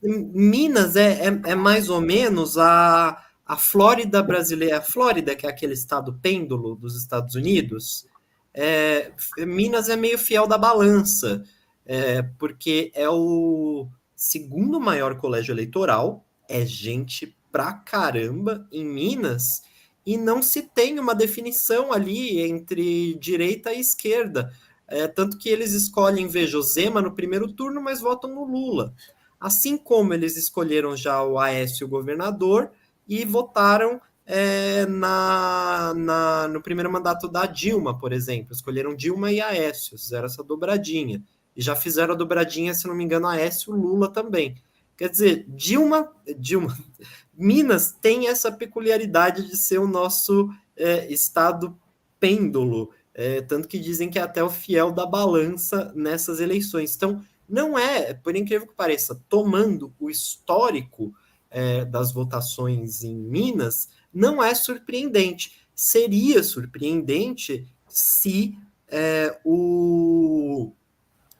[0.00, 4.78] Minas é, é, é, mais ou menos a, a Flórida brasileira.
[4.78, 8.06] A Flórida, que é aquele estado pêndulo dos Estados Unidos,
[8.54, 11.42] é, Minas é meio fiel da balança,
[11.84, 19.62] é, porque é o segundo maior colégio eleitoral, é gente pra caramba em Minas,
[20.04, 24.52] e não se tem uma definição ali entre direita e esquerda.
[24.88, 28.94] É, tanto que eles escolhem veja o Zema no primeiro turno, mas votam no Lula.
[29.40, 32.70] Assim como eles escolheram já o Aécio, governador,
[33.08, 38.52] e votaram é, na, na, no primeiro mandato da Dilma, por exemplo.
[38.52, 41.22] Escolheram Dilma e Aécio, fizeram essa dobradinha.
[41.56, 44.56] E já fizeram a dobradinha, se não me engano, Aécio Lula também.
[44.96, 46.78] Quer dizer, Dilma, Dilma,
[47.34, 51.76] Minas tem essa peculiaridade de ser o nosso é, estado
[52.20, 52.90] pêndulo.
[53.14, 56.94] É, tanto que dizem que é até o fiel da balança nessas eleições.
[56.94, 61.12] Então, não é, por incrível que pareça, tomando o histórico
[61.50, 65.60] é, das votações em Minas, não é surpreendente.
[65.74, 68.56] Seria surpreendente se
[68.88, 70.72] é, o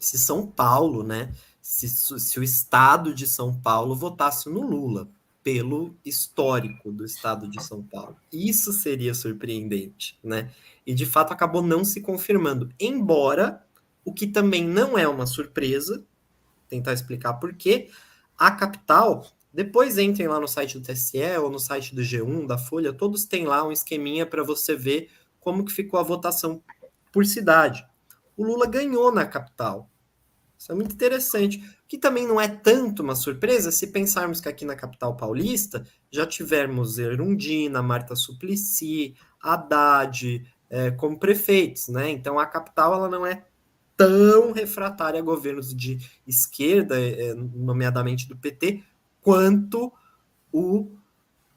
[0.04, 1.32] se São Paulo, né?
[1.60, 5.08] Se, se o estado de São Paulo votasse no Lula
[5.42, 8.16] pelo histórico do estado de São Paulo.
[8.32, 10.50] Isso seria surpreendente, né?
[10.86, 12.68] E de fato acabou não se confirmando.
[12.78, 13.64] Embora,
[14.04, 16.04] o que também não é uma surpresa,
[16.68, 17.90] tentar explicar por quê,
[18.38, 22.58] a capital, depois entrem lá no site do TSE ou no site do G1, da
[22.58, 26.62] Folha, todos têm lá um esqueminha para você ver como que ficou a votação
[27.12, 27.86] por cidade.
[28.36, 29.90] O Lula ganhou na capital.
[30.62, 31.60] Isso é muito interessante.
[31.88, 36.24] Que também não é tanto uma surpresa se pensarmos que aqui na capital paulista já
[36.24, 42.10] tivemos Erundina, Marta Suplicy, Haddad é, como prefeitos, né?
[42.10, 43.44] Então a capital ela não é
[43.96, 48.84] tão refratária a governos de esquerda, é, nomeadamente do PT,
[49.20, 49.92] quanto
[50.52, 50.92] o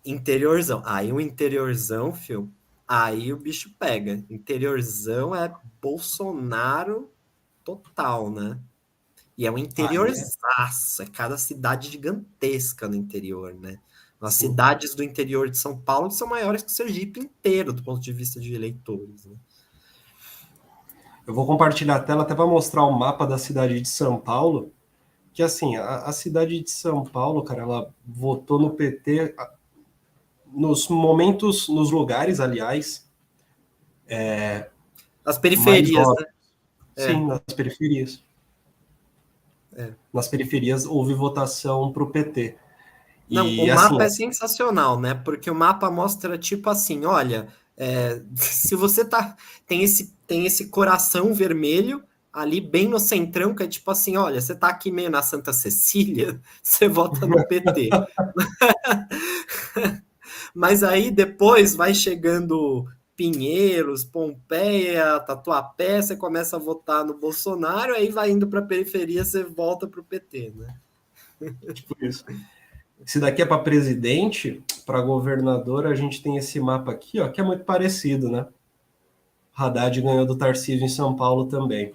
[0.04, 0.82] interiorzão.
[0.84, 2.52] Aí o interiorzão, filho,
[2.88, 4.26] aí o bicho pega.
[4.32, 7.12] Interiorzão é Bolsonaro
[7.63, 8.60] total, né?
[9.38, 13.80] E é um interiorzaço, é cada cidade gigantesca no interior, né?
[14.21, 14.48] As Sim.
[14.50, 18.12] cidades do interior de São Paulo são maiores que o Sergipe inteiro, do ponto de
[18.12, 19.26] vista de eleitores.
[19.26, 19.36] Né?
[21.28, 24.71] Eu vou compartilhar a tela até para mostrar o mapa da cidade de São Paulo.
[25.34, 29.36] Que assim, a, a, cidade de São Paulo, cara, ela votou no PT
[30.48, 33.08] nos momentos, nos lugares, aliás.
[34.08, 34.69] É,
[35.26, 36.26] As periferias, né?
[36.98, 37.26] Sim, é.
[37.26, 38.24] nas periferias.
[39.76, 39.94] É.
[40.14, 42.56] Nas periferias houve votação para o PT.
[43.30, 45.14] Não, e, o assim, mapa é sensacional, né?
[45.14, 49.36] Porque o mapa mostra tipo assim, olha, é, se você tá
[49.68, 54.42] tem esse tem esse coração vermelho ali bem no centrão, que é tipo assim, olha,
[54.42, 57.90] você tá aqui meio na Santa Cecília, você vota no PT.
[60.54, 68.10] Mas aí depois vai chegando Pinheiros, Pompeia, Tatuapé, você começa a votar no Bolsonaro, aí
[68.10, 70.75] vai indo para a periferia, você volta para o PT, né?
[71.73, 72.25] Tipo isso.
[73.06, 77.39] Se daqui é para presidente, para governador, a gente tem esse mapa aqui, ó, que
[77.39, 78.47] é muito parecido, né?
[79.56, 81.93] Haddad ganhou do Tarcísio em São Paulo também.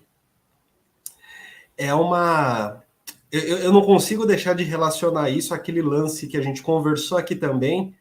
[1.77, 2.83] É uma.
[3.31, 7.35] Eu, eu não consigo deixar de relacionar isso àquele lance que a gente conversou aqui
[7.35, 7.95] também,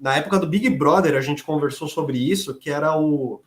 [0.00, 3.42] na época do Big Brother a gente conversou sobre isso, que era o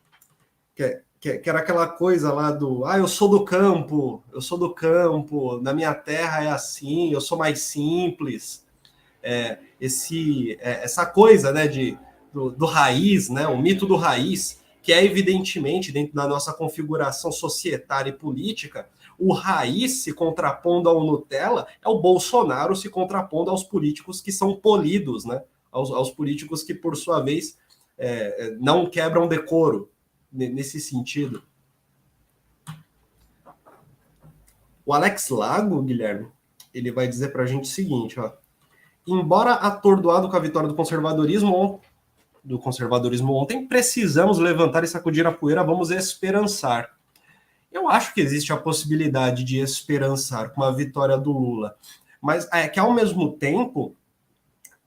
[0.76, 4.58] que, que, que, era aquela coisa lá do ah, eu sou do campo, eu sou
[4.58, 8.64] do campo, na minha terra é assim, eu sou mais simples.
[9.22, 11.98] É, esse, é, essa coisa né, de,
[12.32, 17.32] do, do raiz, né, o mito do raiz, que é evidentemente dentro da nossa configuração
[17.32, 23.64] societária e política, o raiz se contrapondo ao Nutella é o Bolsonaro se contrapondo aos
[23.64, 25.42] políticos que são polidos, né?
[25.74, 27.58] Aos, aos políticos que, por sua vez,
[27.98, 29.92] é, é não quebram decoro
[30.32, 31.44] nesse sentido.
[34.86, 36.28] O Alex Lago, Guilherme,
[36.74, 38.32] ele vai dizer para a gente o seguinte, ó.
[39.06, 41.82] Embora atordoado com a vitória do conservadorismo,
[42.44, 46.90] do conservadorismo ontem, precisamos levantar e sacudir a poeira, vamos esperançar.
[47.72, 51.76] Eu acho que existe a possibilidade de esperançar com a vitória do Lula,
[52.22, 53.96] mas é que ao mesmo tempo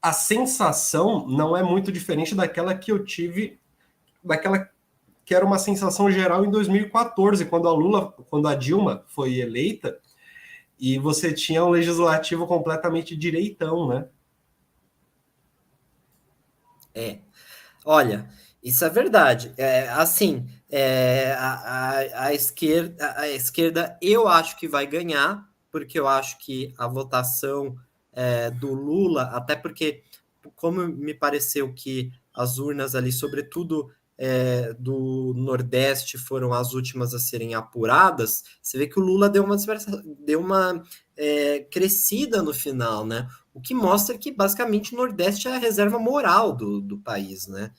[0.01, 3.59] a sensação não é muito diferente daquela que eu tive,
[4.23, 4.71] daquela
[5.25, 9.99] que era uma sensação geral em 2014, quando a Lula, quando a Dilma foi eleita,
[10.79, 14.09] e você tinha um legislativo completamente direitão, né?
[16.95, 17.19] É.
[17.85, 18.29] Olha,
[18.63, 19.53] isso é verdade.
[19.57, 25.99] É, assim, é, a, a, a, esquerda, a esquerda eu acho que vai ganhar, porque
[25.99, 27.77] eu acho que a votação
[28.17, 30.03] é, do Lula, até porque,
[30.55, 37.19] como me pareceu que as urnas ali, sobretudo é, do Nordeste, foram as últimas a
[37.19, 39.57] serem apuradas, você vê que o Lula deu uma,
[40.25, 40.83] deu uma
[41.15, 43.29] é, crescida no final, né?
[43.53, 47.71] O que mostra que basicamente o Nordeste é a reserva moral do, do país, né?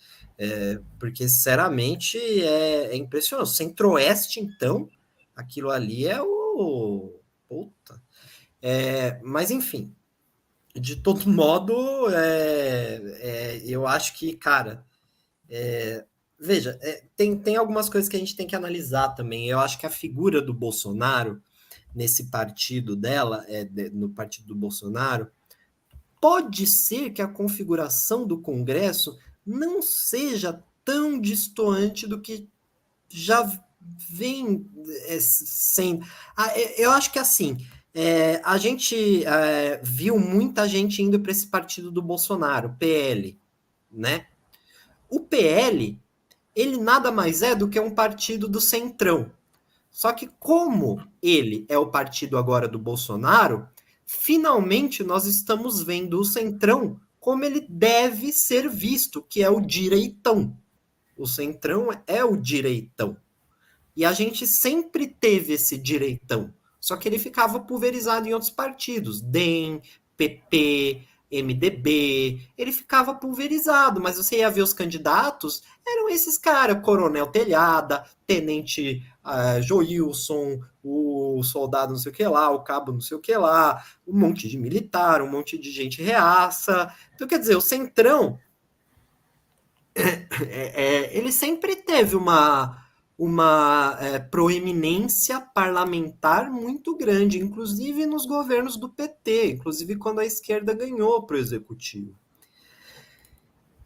[1.00, 3.50] Porque, sinceramente, é, é impressionante.
[3.50, 4.88] Centro-Oeste, então,
[5.36, 7.20] aquilo ali é o.
[7.50, 8.00] Puta.
[9.24, 9.96] Mas, enfim,
[10.80, 14.86] de todo modo, é, é, eu acho que, cara,
[15.50, 16.06] é,
[16.40, 19.48] veja, é, tem, tem algumas coisas que a gente tem que analisar também.
[19.48, 21.42] Eu acho que a figura do Bolsonaro,
[21.96, 25.30] nesse partido dela, é, de, no partido do Bolsonaro,
[26.22, 32.50] pode ser que a configuração do Congresso não seja tão distoante do que
[33.10, 33.50] já
[34.10, 34.70] vem
[35.06, 36.06] é, sendo.
[36.36, 37.58] Ah, eu acho que assim
[37.94, 43.40] é, a gente é, viu muita gente indo para esse partido do Bolsonaro, PL,
[43.92, 44.28] né?
[45.10, 46.00] O PL,
[46.56, 49.32] ele nada mais é do que um partido do Centrão.
[49.90, 53.68] Só que como ele é o partido agora do Bolsonaro,
[54.06, 60.56] finalmente nós estamos vendo o Centrão como ele deve ser visto, que é o direitão.
[61.18, 63.18] O Centrão é o direitão.
[63.96, 66.54] E a gente sempre teve esse direitão.
[66.88, 69.82] Só que ele ficava pulverizado em outros partidos, DEM,
[70.16, 77.28] PP, MDB, ele ficava pulverizado, mas você ia ver os candidatos, eram esses caras, Coronel
[77.28, 83.18] Telhada, Tenente uh, Joilson, o soldado não sei o que lá, o cabo não sei
[83.18, 86.90] o que lá, um monte de militar, um monte de gente reaça.
[87.14, 88.40] Então, quer dizer, o Centrão,
[89.94, 92.87] é, é, ele sempre teve uma
[93.18, 100.74] uma é, proeminência parlamentar muito grande, inclusive nos governos do PT, inclusive quando a esquerda
[100.74, 102.16] ganhou para o executivo.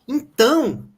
[0.06, 0.90] Então,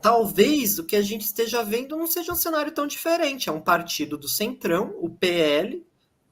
[0.00, 3.48] talvez o que a gente esteja vendo não seja um cenário tão diferente.
[3.48, 5.84] É um partido do Centrão, o PL,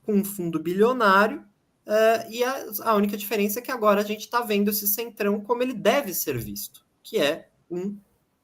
[0.04, 1.44] com um fundo bilionário,
[1.84, 5.40] é, e a, a única diferença é que agora a gente está vendo esse Centrão
[5.40, 7.96] como ele deve ser visto, que é um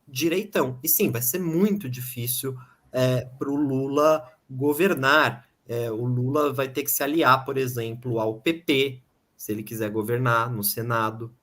[0.06, 0.78] direitão.
[0.82, 2.56] E sim, vai ser muito difícil
[2.92, 5.46] é, para o Lula governar.
[5.68, 9.02] É, o Lula vai ter que se aliar, por exemplo, ao PP,
[9.36, 11.34] se ele quiser governar no Senado.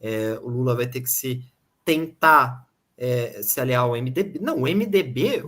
[0.00, 1.44] É, o Lula vai ter que se
[1.84, 4.38] tentar é, se aliar ao MDB.
[4.40, 5.42] Não, o MDB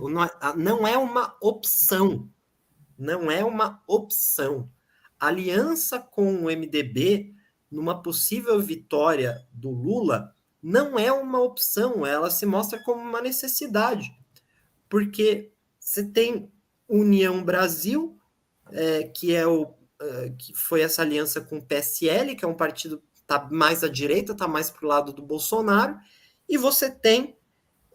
[0.57, 2.27] não é uma opção.
[2.97, 4.69] Não é uma opção.
[5.19, 7.33] Aliança com o MDB,
[7.69, 14.11] numa possível vitória do Lula, não é uma opção, ela se mostra como uma necessidade.
[14.89, 16.51] Porque você tem
[16.87, 18.17] União Brasil,
[18.71, 22.55] é, que é o é, que foi essa aliança com o PSL, que é um
[22.55, 25.97] partido tá mais à direita, tá mais para o lado do Bolsonaro,
[26.49, 27.37] e você tem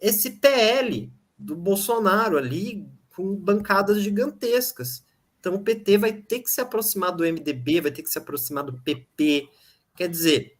[0.01, 5.03] esse PL do Bolsonaro ali com bancadas gigantescas.
[5.39, 8.63] Então o PT vai ter que se aproximar do MDB, vai ter que se aproximar
[8.63, 9.49] do PP.
[9.95, 10.56] Quer dizer,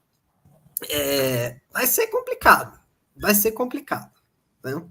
[0.89, 2.79] é, vai ser complicado.
[3.15, 4.11] Vai ser complicado.
[4.63, 4.83] Né?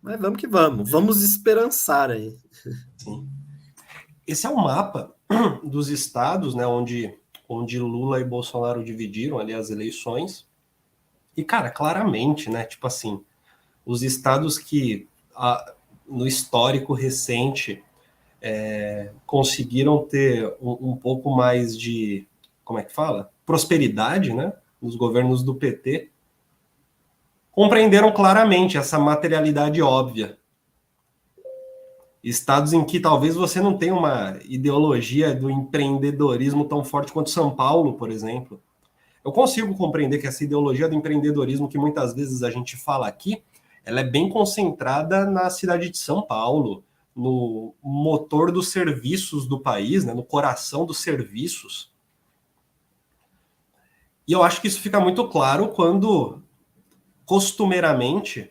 [0.00, 0.90] Mas vamos que vamos.
[0.90, 2.36] Vamos esperançar aí.
[2.96, 3.28] Sim.
[4.26, 5.14] Esse é o mapa
[5.62, 7.14] dos estados, né, onde,
[7.48, 10.46] onde Lula e Bolsonaro dividiram ali as eleições.
[11.36, 13.24] E, cara, claramente, né, tipo assim,
[13.84, 15.74] os estados que a,
[16.06, 17.82] no histórico recente
[18.40, 22.26] é, conseguiram ter um, um pouco mais de,
[22.64, 23.30] como é que fala?
[23.46, 24.52] Prosperidade, né?
[24.82, 26.10] Nos governos do PT,
[27.52, 30.38] compreenderam claramente essa materialidade óbvia.
[32.22, 37.54] Estados em que talvez você não tenha uma ideologia do empreendedorismo tão forte quanto São
[37.54, 38.60] Paulo, por exemplo.
[39.24, 43.42] Eu consigo compreender que essa ideologia do empreendedorismo que muitas vezes a gente fala aqui,
[43.84, 50.04] ela é bem concentrada na cidade de São Paulo, no motor dos serviços do país,
[50.04, 51.91] né, no coração dos serviços.
[54.26, 56.40] E eu acho que isso fica muito claro quando,
[57.24, 58.50] costumeiramente,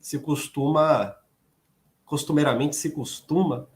[0.00, 1.16] se costuma
[2.12, 3.66] costumeiramente se costuma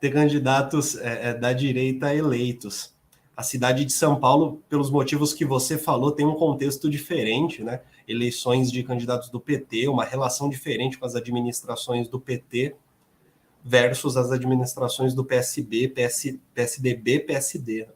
[0.00, 2.94] ter candidatos é, é, da direita eleitos.
[3.36, 7.82] A cidade de São Paulo, pelos motivos que você falou, tem um contexto diferente, né?
[8.08, 12.76] Eleições de candidatos do PT, uma relação diferente com as administrações do PT
[13.62, 17.88] versus as administrações do PSB, PS, PSDB, PSD.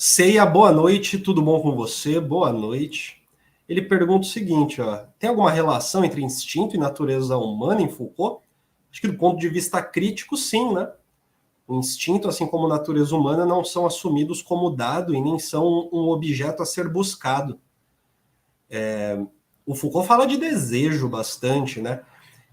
[0.00, 2.20] Ceia, boa noite, tudo bom com você?
[2.20, 3.20] Boa noite.
[3.68, 8.40] Ele pergunta o seguinte, ó, tem alguma relação entre instinto e natureza humana em Foucault?
[8.92, 10.88] Acho que do ponto de vista crítico, sim, né?
[11.66, 16.10] O instinto, assim como natureza humana, não são assumidos como dado e nem são um
[16.10, 17.58] objeto a ser buscado.
[18.70, 19.20] É,
[19.66, 22.04] o Foucault fala de desejo bastante, né?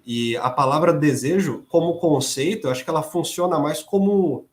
[0.03, 4.47] E a palavra desejo, como conceito, eu acho que ela funciona mais como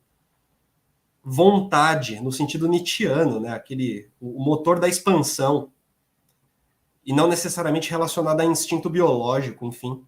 [1.23, 3.53] vontade, no sentido nietzschiano, né?
[3.53, 5.71] Aquele, o motor da expansão.
[7.05, 10.03] E não necessariamente relacionado a instinto biológico, enfim.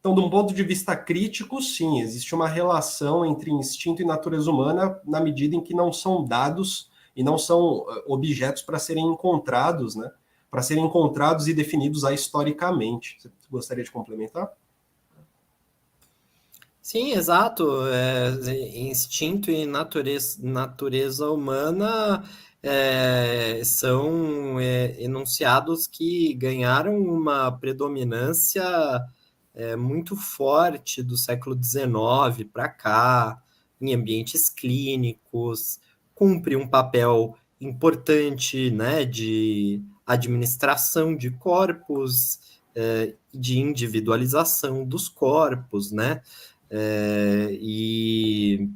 [0.00, 4.50] Então, de um ponto de vista crítico, sim, existe uma relação entre instinto e natureza
[4.50, 9.06] humana na medida em que não são dados e não são eh, objetos para serem
[9.06, 10.10] encontrados, né?
[10.50, 13.16] Para serem encontrados e definidos historicamente.
[13.20, 14.50] Você gostaria de complementar?
[16.92, 17.86] Sim, exato.
[17.86, 18.28] É,
[18.78, 22.22] instinto e natureza, natureza humana
[22.62, 28.62] é, são é, enunciados que ganharam uma predominância
[29.54, 33.42] é, muito forte do século XIX para cá,
[33.80, 35.80] em ambientes clínicos,
[36.14, 46.22] cumpre um papel importante né, de administração de corpos, é, de individualização dos corpos, né?
[46.74, 48.66] É, e,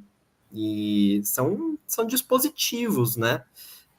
[0.53, 3.43] e são, são dispositivos, né?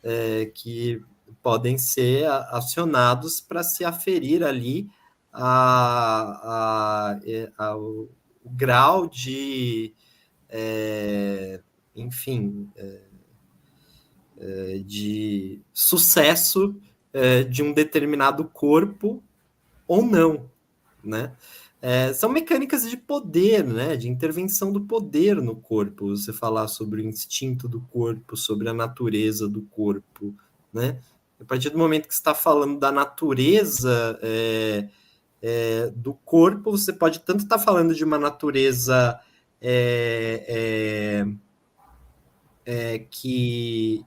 [0.04, 1.02] É, que
[1.42, 4.88] podem ser acionados para se aferir ali
[5.34, 7.20] a, a,
[7.58, 8.08] a, o
[8.46, 9.96] grau de,
[10.48, 11.60] é,
[11.96, 13.02] enfim, é,
[14.40, 16.80] é, de sucesso
[17.12, 19.24] é, de um determinado corpo
[19.88, 20.52] ou não,
[21.04, 21.36] né?
[21.82, 23.96] É, são mecânicas de poder, né?
[23.96, 26.10] De intervenção do poder no corpo.
[26.10, 30.34] Você falar sobre o instinto do corpo, sobre a natureza do corpo,
[30.74, 31.00] né?
[31.40, 34.90] A partir do momento que está falando da natureza é,
[35.42, 39.20] é, do corpo, você pode tanto estar tá falando de uma natureza
[39.62, 41.26] é,
[42.66, 44.04] é, é que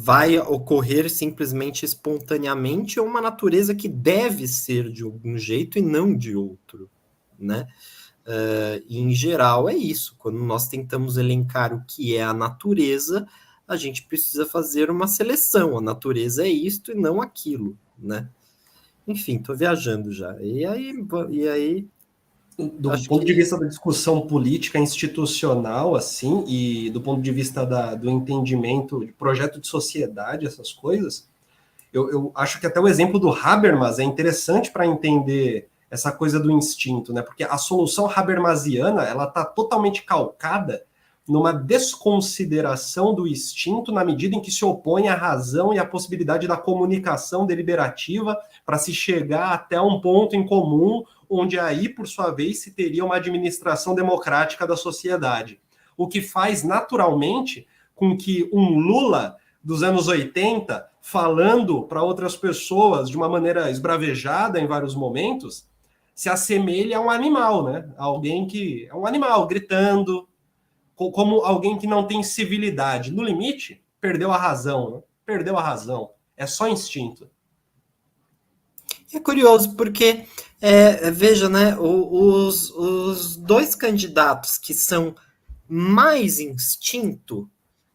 [0.00, 6.16] vai ocorrer simplesmente espontaneamente ou uma natureza que deve ser de algum jeito e não
[6.16, 6.88] de outro,
[7.36, 7.66] né?
[8.24, 10.14] Uh, e em geral é isso.
[10.16, 13.26] Quando nós tentamos elencar o que é a natureza,
[13.66, 15.76] a gente precisa fazer uma seleção.
[15.76, 18.28] A natureza é isto e não aquilo, né?
[19.04, 20.40] Enfim, estou viajando já.
[20.40, 20.94] E aí,
[21.28, 21.88] e aí
[22.58, 23.26] do Acho ponto que...
[23.26, 29.04] de vista da discussão política institucional, assim, e do ponto de vista da, do entendimento
[29.04, 31.28] de projeto de sociedade, essas coisas,
[31.92, 36.40] eu, eu acho que até o exemplo do Habermas é interessante para entender essa coisa
[36.40, 37.22] do instinto, né?
[37.22, 40.84] Porque a solução habermasiana ela está totalmente calcada
[41.28, 46.48] numa desconsideração do instinto na medida em que se opõe à razão e à possibilidade
[46.48, 52.30] da comunicação deliberativa para se chegar até um ponto em comum onde aí, por sua
[52.30, 55.60] vez, se teria uma administração democrática da sociedade.
[55.96, 63.10] O que faz naturalmente com que um Lula dos anos 80, falando para outras pessoas
[63.10, 65.68] de uma maneira esbravejada em vários momentos,
[66.14, 67.88] se assemelhe a um animal, né?
[67.96, 70.27] Alguém que é um animal gritando,
[71.12, 73.12] como alguém que não tem civilidade.
[73.12, 75.02] No limite, perdeu a razão, né?
[75.24, 76.10] perdeu a razão.
[76.36, 77.30] É só instinto.
[79.12, 80.26] É curioso porque
[80.60, 85.14] é, veja, né, os, os dois candidatos que são
[85.68, 87.48] mais instinto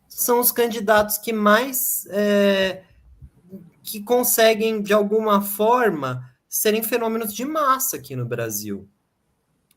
[0.08, 2.84] são os candidatos que mais é,
[3.82, 8.88] que conseguem, de alguma forma, serem fenômenos de massa aqui no Brasil.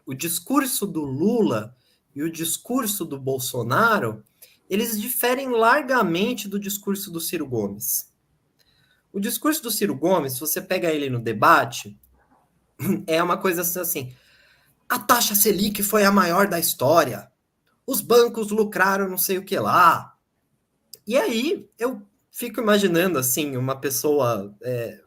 [0.04, 1.74] O discurso do Lula
[2.16, 4.24] e o discurso do Bolsonaro,
[4.70, 8.10] eles diferem largamente do discurso do Ciro Gomes.
[9.12, 12.00] O discurso do Ciro Gomes, se você pega ele no debate,
[13.06, 14.14] é uma coisa assim.
[14.88, 17.30] A taxa Selic foi a maior da história.
[17.86, 20.16] Os bancos lucraram não sei o que lá.
[21.06, 22.00] E aí eu
[22.30, 25.02] fico imaginando assim uma pessoa é,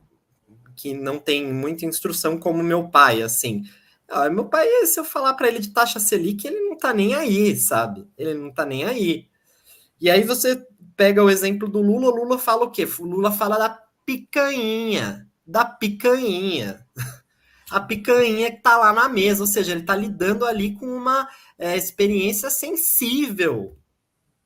[0.76, 3.64] que não tem muita instrução como meu pai, assim.
[4.10, 7.14] Ah, meu pai, se eu falar para ele de taxa Selic, ele não tá nem
[7.14, 8.08] aí, sabe?
[8.18, 9.28] Ele não tá nem aí.
[10.02, 12.88] E aí você pega o exemplo do Lula, o Lula fala o quê?
[13.00, 13.70] O Lula fala da
[14.06, 16.86] picanha, da picanha.
[17.70, 21.30] a picanha que está lá na mesa, ou seja, ele está lidando ali com uma
[21.58, 23.78] é, experiência sensível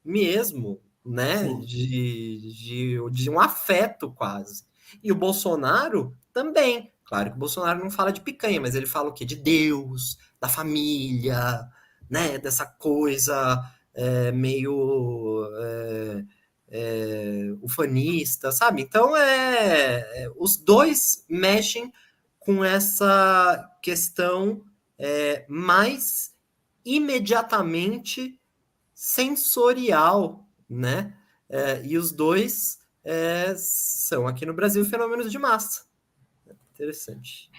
[0.04, 1.54] mesmo, né?
[1.66, 4.66] De, de, de um afeto quase.
[5.04, 6.93] E o Bolsonaro também.
[7.06, 9.26] Claro que o Bolsonaro não fala de picanha, mas ele fala o quê?
[9.26, 11.68] De Deus, da família,
[12.10, 12.38] né?
[12.38, 13.62] Dessa coisa
[13.94, 16.26] é, meio é,
[16.70, 18.82] é, ufanista, sabe?
[18.82, 21.92] Então é, é os dois mexem
[22.40, 24.64] com essa questão
[24.98, 26.34] é, mais
[26.86, 28.40] imediatamente
[28.94, 31.14] sensorial, né?
[31.50, 35.84] É, e os dois é, são aqui no Brasil fenômenos de massa.
[36.74, 37.50] Interessante.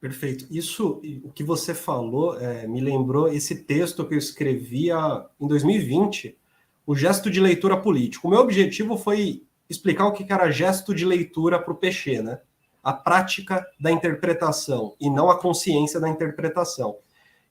[0.00, 0.46] Perfeito.
[0.50, 4.96] Isso, o que você falou, é, me lembrou esse texto que eu escrevia
[5.40, 6.38] em 2020,
[6.86, 8.28] o gesto de leitura político.
[8.28, 12.40] O meu objetivo foi explicar o que era gesto de leitura para o Peixe, né?
[12.82, 16.96] A prática da interpretação e não a consciência da interpretação.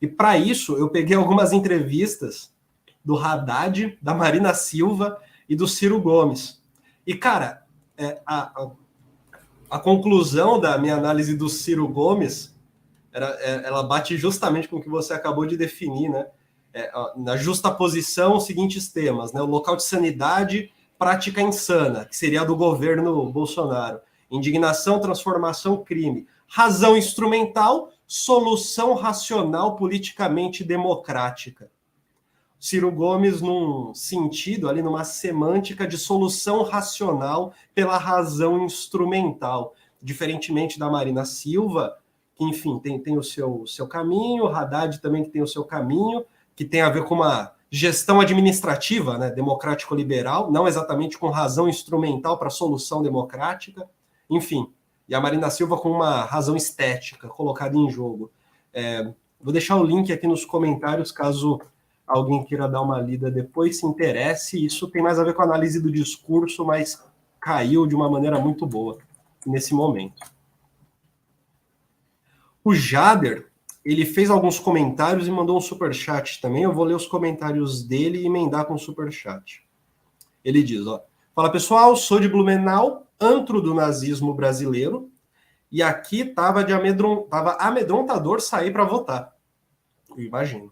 [0.01, 2.51] E para isso, eu peguei algumas entrevistas
[3.03, 6.61] do Haddad, da Marina Silva e do Ciro Gomes.
[7.05, 7.65] E, cara,
[7.97, 8.71] é, a, a,
[9.69, 12.55] a, conclusão da minha análise do Ciro Gomes,
[13.11, 16.27] era, é, ela bate justamente com o que você acabou de definir, né?
[16.73, 19.41] É, na justa posição, os seguintes temas, né?
[19.41, 23.99] O local de sanidade, prática insana, que seria a do governo Bolsonaro.
[24.29, 26.27] Indignação, transformação, crime.
[26.47, 31.69] Razão instrumental, solução racional politicamente democrática.
[32.67, 40.89] Ciro Gomes num sentido, ali numa semântica de solução racional pela razão instrumental, diferentemente da
[40.89, 41.97] Marina Silva,
[42.35, 46.25] que, enfim, tem, tem o seu, seu caminho, Haddad também que tem o seu caminho,
[46.57, 52.37] que tem a ver com uma gestão administrativa, né, democrático-liberal, não exatamente com razão instrumental
[52.37, 53.89] para solução democrática,
[54.29, 54.69] enfim,
[55.07, 58.29] e a Marina Silva com uma razão estética colocada em jogo.
[58.73, 59.09] É,
[59.39, 61.61] vou deixar o link aqui nos comentários caso
[62.07, 64.63] alguém queira dar uma lida depois, se interesse.
[64.65, 67.03] Isso tem mais a ver com a análise do discurso, mas
[67.39, 68.97] caiu de uma maneira muito boa
[69.45, 70.23] nesse momento.
[72.63, 73.47] O Jader,
[73.83, 76.63] ele fez alguns comentários e mandou um super chat também.
[76.63, 79.65] Eu vou ler os comentários dele e emendar com o super chat.
[80.43, 81.03] Ele diz, ó:
[81.35, 85.09] "Fala pessoal, sou de Blumenau, antro do nazismo brasileiro,
[85.71, 87.23] e aqui tava de amedron...
[87.23, 89.33] tava amedrontador sair para votar.
[90.09, 90.71] Eu imagino.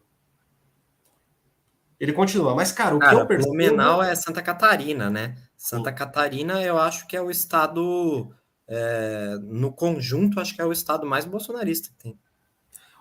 [2.05, 3.49] Ele continua, mas, cara, o cara, que eu percebo...
[3.49, 5.35] Blumenau é Santa Catarina, né?
[5.57, 5.95] Santa Sim.
[5.95, 8.31] Catarina, eu acho que é o estado,
[8.67, 12.19] é, no conjunto, acho que é o estado mais bolsonarista que tem.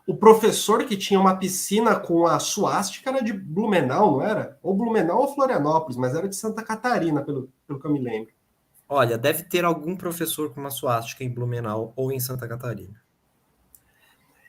[0.07, 4.59] O professor que tinha uma piscina com a suástica era de Blumenau, não era?
[4.63, 8.33] Ou Blumenau ou Florianópolis, mas era de Santa Catarina, pelo, pelo que eu me lembro.
[8.89, 13.04] Olha, deve ter algum professor com uma suástica em Blumenau ou em Santa Catarina.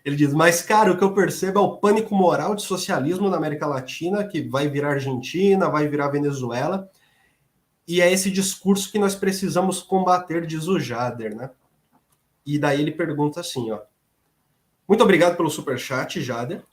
[0.05, 3.37] Ele diz, mas, cara, o que eu percebo é o pânico moral de socialismo na
[3.37, 6.87] América Latina, que vai virar Argentina, vai virar Venezuela,
[7.87, 11.49] e é esse discurso que nós precisamos combater, diz o Jader, né?
[12.45, 13.81] E daí ele pergunta assim, ó.
[14.87, 16.63] Muito obrigado pelo super chat, Jader.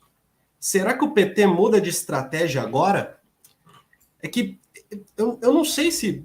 [0.61, 3.19] Será que o PT muda de estratégia agora?
[4.23, 4.61] É que
[5.17, 6.23] eu, eu não sei se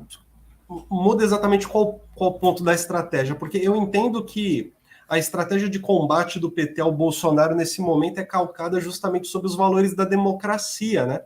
[0.90, 4.74] muda exatamente qual, qual ponto da estratégia, porque eu entendo que
[5.08, 9.56] a estratégia de combate do PT ao Bolsonaro nesse momento é calcada justamente sobre os
[9.56, 11.22] valores da democracia, né?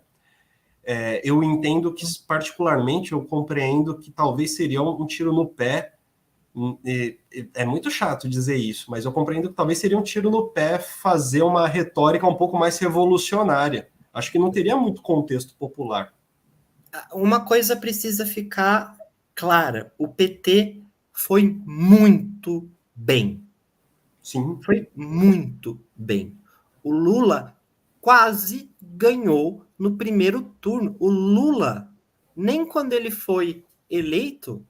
[0.83, 5.93] É, eu entendo que, particularmente, eu compreendo que talvez seria um, um tiro no pé.
[6.55, 10.03] Hum, e, e, é muito chato dizer isso, mas eu compreendo que talvez seria um
[10.03, 13.89] tiro no pé fazer uma retórica um pouco mais revolucionária.
[14.13, 16.13] Acho que não teria muito contexto popular.
[17.13, 18.95] Uma coisa precisa ficar
[19.33, 23.41] clara: o PT foi muito bem
[24.31, 24.59] Sim.
[24.63, 26.37] Foi muito bem.
[26.83, 27.55] O Lula
[27.99, 30.95] quase ganhou no primeiro turno.
[30.99, 31.91] O Lula,
[32.35, 34.65] nem quando ele foi eleito,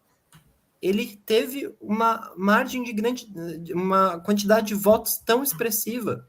[0.82, 3.28] ele teve uma margem de grande,
[3.74, 6.28] uma quantidade de votos tão expressiva.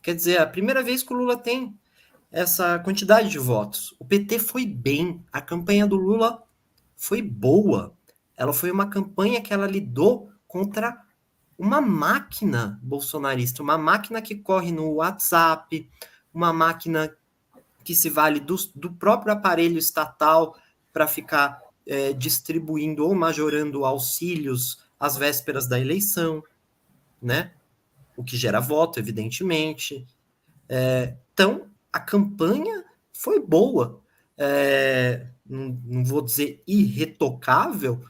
[0.00, 1.76] Quer dizer, é a primeira vez que o Lula tem
[2.30, 3.94] essa quantidade de votos.
[3.98, 6.42] O PT foi bem, a campanha do Lula
[6.96, 7.92] foi boa.
[8.36, 11.03] Ela foi uma campanha que ela lidou contra
[11.58, 15.88] uma máquina bolsonarista, uma máquina que corre no WhatsApp,
[16.32, 17.16] uma máquina
[17.84, 20.56] que se vale do, do próprio aparelho estatal
[20.92, 26.42] para ficar é, distribuindo ou majorando auxílios às vésperas da eleição,
[27.20, 27.52] né?
[28.16, 30.06] O que gera voto, evidentemente.
[30.68, 34.00] É, então, a campanha foi boa.
[34.36, 38.02] É, não, não vou dizer irretocável,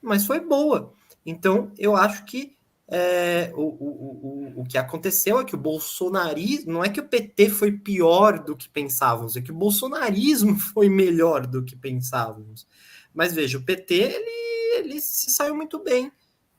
[0.00, 0.92] mas foi boa.
[1.24, 2.57] Então, eu acho que
[2.90, 7.06] é, o, o, o, o que aconteceu é que o bolsonarismo, não é que o
[7.06, 12.66] PT foi pior do que pensávamos, é que o bolsonarismo foi melhor do que pensávamos.
[13.12, 16.10] Mas veja, o PT ele, ele se saiu muito bem,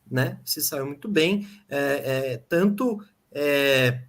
[0.09, 0.39] né?
[0.45, 4.01] Se saiu muito bem, é, é, tanto é,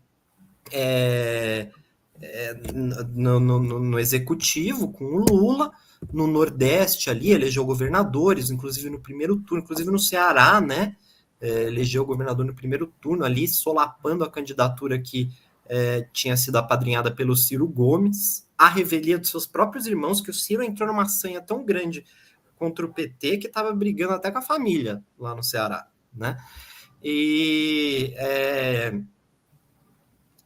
[0.71, 1.68] é,
[2.21, 2.55] é
[3.14, 5.73] no, no, no, executivo com o Lula,
[6.12, 10.97] no Nordeste ali, elegeu governadores, inclusive no primeiro turno, inclusive no Ceará, né?
[11.41, 15.30] É, elegeu o governador no primeiro turno, ali solapando a candidatura que
[15.66, 20.34] é, tinha sido apadrinhada pelo Ciro Gomes, a revelia dos seus próprios irmãos, que o
[20.34, 22.05] Ciro entrou numa sanha tão grande
[22.57, 26.36] contra o PT que estava brigando até com a família lá no Ceará, né?
[27.03, 29.01] E é,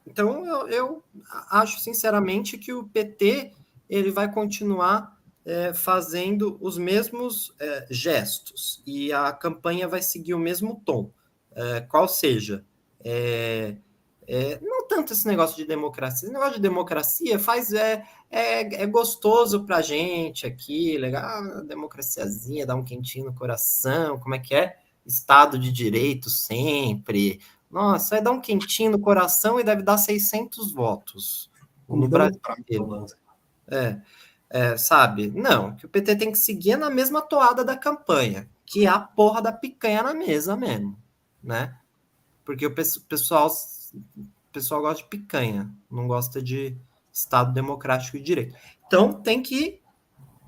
[0.07, 1.05] então eu, eu,
[1.51, 3.53] acho sinceramente que o PT
[3.90, 5.14] ele vai continuar
[5.45, 8.82] é, fazendo os mesmos é, gestos.
[8.86, 11.11] E a campanha vai seguir o mesmo tom,
[11.53, 12.64] é, qual seja,
[13.05, 13.76] é,
[14.26, 18.86] é, não tanto esse negócio de democracia, esse negócio de democracia faz é, é, é
[18.86, 24.76] gostoso para gente aqui, legal, democraciazinha, dá um quentinho no coração, como é que é?
[25.05, 27.40] Estado de direito sempre,
[27.70, 31.51] nossa, vai dar um quentinho no coração e deve dar 600 votos
[31.86, 32.40] no Brasil.
[33.66, 34.01] É
[34.55, 35.33] é, sabe?
[35.35, 39.01] Não, que o PT tem que seguir na mesma toada da campanha, que é a
[39.01, 40.97] porra da picanha na mesa mesmo,
[41.43, 41.77] né?
[42.45, 43.51] Porque o pessoal,
[44.17, 46.79] o pessoal gosta de picanha, não gosta de
[47.13, 48.55] Estado democrático e direito.
[48.87, 49.81] Então tem que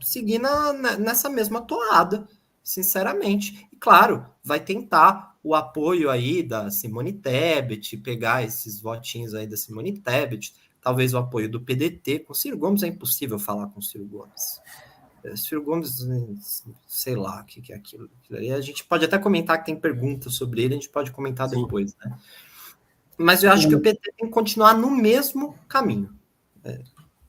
[0.00, 2.28] seguir na, nessa mesma toada,
[2.62, 3.68] sinceramente.
[3.72, 9.56] E claro, vai tentar o apoio aí da Simone Tebet, pegar esses votinhos aí da
[9.56, 10.54] Simone Tebet,
[10.86, 12.20] talvez o apoio do PDT.
[12.20, 14.60] Com Ciro Gomes é impossível falar com Ciro Gomes.
[15.24, 16.06] É, Ciro Gomes,
[16.86, 18.08] sei lá o que, que é aquilo.
[18.30, 21.48] E a gente pode até comentar que tem perguntas sobre ele, a gente pode comentar
[21.48, 21.60] Sim.
[21.60, 22.16] depois, né?
[23.18, 23.68] Mas eu acho o...
[23.68, 26.14] que o PT tem que continuar no mesmo caminho.
[26.62, 26.78] É.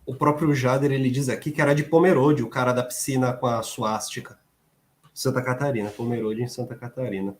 [0.05, 3.47] O próprio Jader, ele diz aqui que era de Pomerode, o cara da piscina com
[3.47, 4.37] a suástica.
[5.11, 7.35] Santa Catarina, Pomerode em Santa Catarina.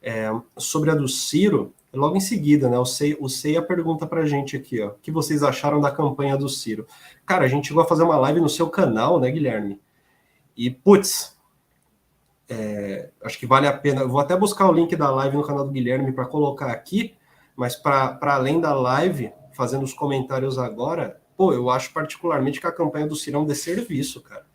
[0.00, 2.78] É, sobre a do Ciro, logo em seguida, né?
[2.78, 4.88] O Ceia, o Ceia pergunta pra gente aqui, ó.
[4.88, 6.86] O que vocês acharam da campanha do Ciro?
[7.26, 9.80] Cara, a gente chegou a fazer uma live no seu canal, né, Guilherme?
[10.56, 11.36] E, putz,
[12.48, 14.06] é, acho que vale a pena.
[14.06, 17.14] Vou até buscar o link da live no canal do Guilherme para colocar aqui,
[17.54, 22.72] mas para além da live, fazendo os comentários agora, pô, eu acho particularmente que a
[22.72, 24.46] campanha do Ciro é um desserviço, cara.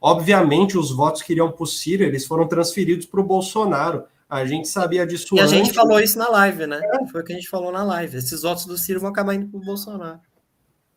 [0.00, 4.04] Obviamente, os votos que iriam para o Ciro, eles foram transferidos para o Bolsonaro.
[4.30, 6.80] A gente sabia disso E a gente falou isso na live, né?
[6.80, 7.06] É.
[7.08, 8.16] Foi o que a gente falou na live.
[8.16, 10.20] Esses votos do Ciro vão acabar indo para o Bolsonaro.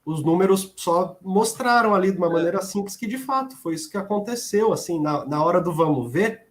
[0.05, 2.33] Os números só mostraram ali de uma é.
[2.33, 4.71] maneira simples que, de fato, foi isso que aconteceu.
[4.71, 6.47] Assim, na, na hora do vamos ver,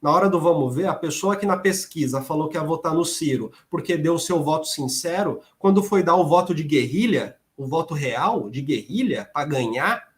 [0.00, 3.04] na hora do vamos ver, a pessoa que na pesquisa falou que ia votar no
[3.04, 7.66] Ciro porque deu o seu voto sincero, quando foi dar o voto de guerrilha, o
[7.66, 10.08] voto real de guerrilha, para ganhar,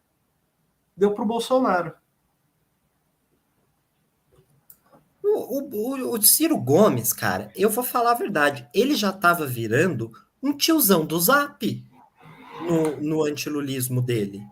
[0.94, 1.94] deu para o Bolsonaro.
[5.34, 10.12] O, o, o, Ciro Gomes, cara, eu vou falar a verdade, ele já estava virando
[10.42, 11.84] um tiozão do Zap
[12.62, 14.42] no, no antilulismo dele.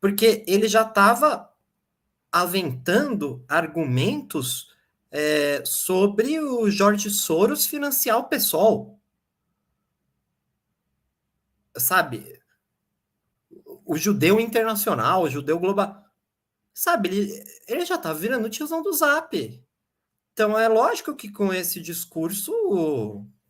[0.00, 1.52] Porque ele já estava
[2.32, 4.74] aventando argumentos
[5.10, 8.98] é, sobre o Jorge Soros financiar o PSOL.
[11.76, 12.40] Sabe?
[13.84, 16.04] O judeu internacional, o judeu global.
[16.72, 19.65] Sabe, ele, ele já tá virando tiozão do Zap.
[20.36, 22.52] Então é lógico que com esse discurso,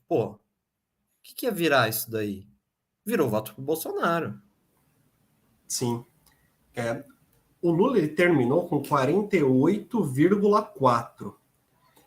[0.07, 0.39] pô, o
[1.21, 2.47] que, que ia virar isso daí?
[3.05, 4.41] Virou voto pro Bolsonaro.
[5.67, 6.05] Sim.
[6.77, 7.05] É,
[7.61, 11.35] o Lula ele terminou com 48,4.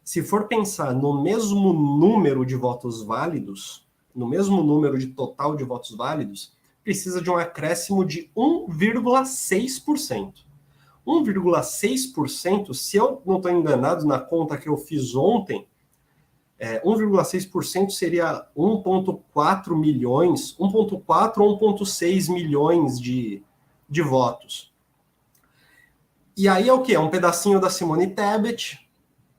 [0.01, 5.65] Se for pensar no mesmo número de votos válidos, no mesmo número de total de
[5.65, 10.45] votos válidos, precisa de um acréscimo de 1,6%.
[11.09, 15.67] 1,6%, se eu não estou enganado na conta que eu fiz ontem,
[16.59, 23.41] é, 1,6% seria 1,4 milhões, 1,4 ou 1,6 milhões de,
[23.89, 24.71] de votos.
[26.37, 26.93] E aí é o que?
[26.93, 28.87] É um pedacinho da Simone Tebet,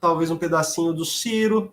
[0.01, 1.73] talvez um pedacinho do Ciro,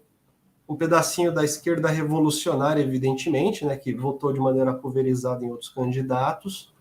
[0.67, 6.73] um pedacinho da esquerda revolucionária, evidentemente, né, que votou de maneira pulverizada em outros candidatos.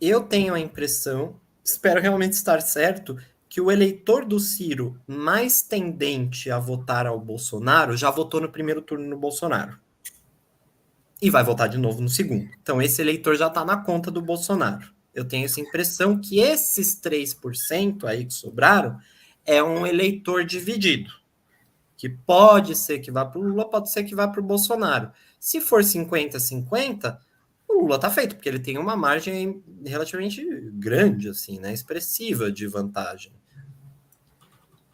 [0.00, 3.16] Eu tenho a impressão, espero realmente estar certo,
[3.48, 8.82] que o eleitor do Ciro mais tendente a votar ao Bolsonaro já votou no primeiro
[8.82, 9.78] turno no Bolsonaro.
[11.22, 12.50] E vai votar de novo no segundo.
[12.60, 14.92] Então, esse eleitor já está na conta do Bolsonaro.
[15.14, 18.98] Eu tenho essa impressão que esses 3% aí que sobraram
[19.46, 21.12] é um eleitor dividido,
[21.96, 25.12] que pode ser que vá para o Lula, pode ser que vá para o Bolsonaro.
[25.38, 27.18] Se for 50-50,
[27.74, 32.66] o Lula está feito, porque ele tem uma margem relativamente grande, assim, né, expressiva de
[32.66, 33.32] vantagem.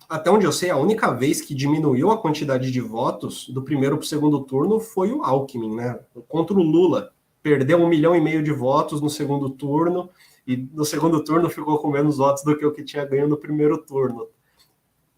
[0.09, 3.97] Até onde eu sei, a única vez que diminuiu a quantidade de votos do primeiro
[3.97, 6.01] para o segundo turno foi o Alckmin, né?
[6.27, 7.13] Contra o Lula.
[7.41, 10.11] Perdeu um milhão e meio de votos no segundo turno
[10.45, 13.37] e no segundo turno ficou com menos votos do que o que tinha ganho no
[13.37, 14.27] primeiro turno.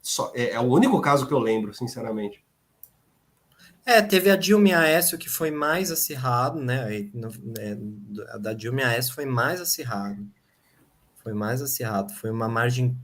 [0.03, 2.45] Só, é, é o único caso que eu lembro, sinceramente.
[3.85, 7.09] É, teve a Dilma e Aécio que foi mais acirrado, né?
[7.59, 7.79] É,
[8.33, 10.25] a da Dilma e Aécio foi mais acirrado.
[11.17, 12.13] Foi mais acirrado.
[12.15, 12.97] Foi uma margem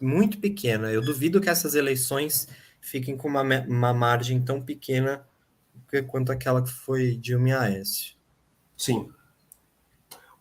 [0.00, 0.90] muito pequena.
[0.90, 2.48] Eu duvido que essas eleições
[2.80, 5.26] fiquem com uma, uma margem tão pequena
[6.06, 8.14] quanto aquela que foi Dilma e Aécio.
[8.76, 9.08] Sim.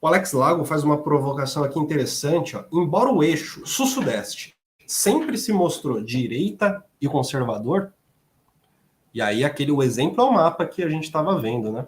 [0.01, 2.55] O Alex Lago faz uma provocação aqui interessante.
[2.55, 2.63] Ó.
[2.71, 4.55] Embora o eixo sul-sudeste
[4.87, 7.93] sempre se mostrou direita e conservador,
[9.13, 11.87] e aí aquele o exemplo é o mapa que a gente estava vendo, né?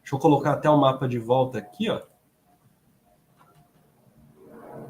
[0.00, 2.00] Deixa eu colocar até o mapa de volta aqui, ó.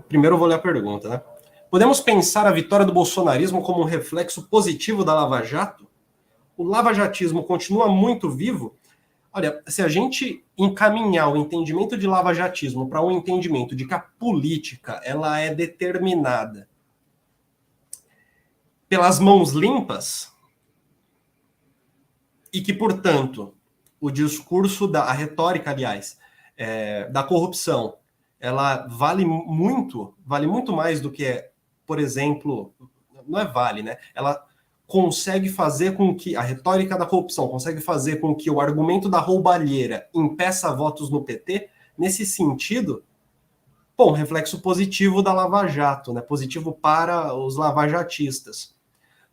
[0.09, 1.23] Primeiro eu vou ler a pergunta, né?
[1.71, 5.87] Podemos pensar a vitória do bolsonarismo como um reflexo positivo da Lava Jato?
[6.57, 8.77] O lavajatismo continua muito vivo
[9.35, 13.99] Olha, se a gente encaminhar o entendimento de lavajatismo para um entendimento de que a
[13.99, 16.69] política ela é determinada
[18.91, 20.32] pelas mãos limpas
[22.53, 23.55] e que, portanto,
[24.01, 26.19] o discurso da a retórica, aliás,
[26.57, 27.97] é, da corrupção,
[28.39, 31.49] ela vale muito, vale muito mais do que,
[31.87, 32.75] por exemplo,
[33.27, 33.97] não é vale, né?
[34.15, 34.45] Ela
[34.87, 39.21] consegue fazer com que a retórica da corrupção consegue fazer com que o argumento da
[39.21, 43.03] roubalheira impeça votos no PT, nesse sentido,
[43.97, 46.21] bom, reflexo positivo da Lava Jato, né?
[46.21, 48.72] Positivo para os lavajatistas.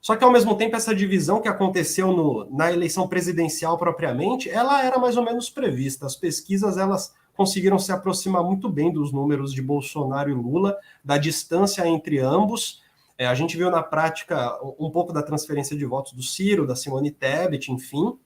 [0.01, 4.83] Só que ao mesmo tempo essa divisão que aconteceu no, na eleição presidencial propriamente, ela
[4.83, 6.05] era mais ou menos prevista.
[6.05, 11.17] As pesquisas elas conseguiram se aproximar muito bem dos números de Bolsonaro e Lula, da
[11.17, 12.81] distância entre ambos
[13.19, 16.73] é, a gente viu na prática um pouco da transferência de votos do Ciro, da
[16.73, 18.17] Simone Tebet, enfim,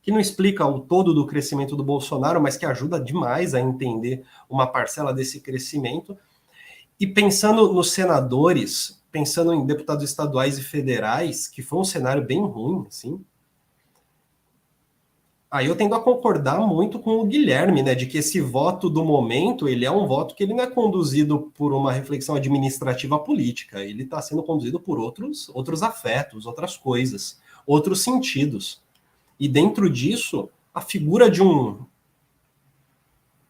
[0.00, 4.24] que não explica o todo do crescimento do Bolsonaro, mas que ajuda demais a entender
[4.48, 6.16] uma parcela desse crescimento.
[6.98, 12.44] E pensando nos senadores, pensando em deputados estaduais e federais, que foi um cenário bem
[12.44, 13.24] ruim, assim,
[15.48, 19.04] Aí eu tendo a concordar muito com o Guilherme, né, de que esse voto do
[19.04, 23.80] momento, ele é um voto que ele não é conduzido por uma reflexão administrativa política,
[23.80, 28.82] ele está sendo conduzido por outros, outros afetos, outras coisas, outros sentidos.
[29.38, 31.86] E dentro disso, a figura de um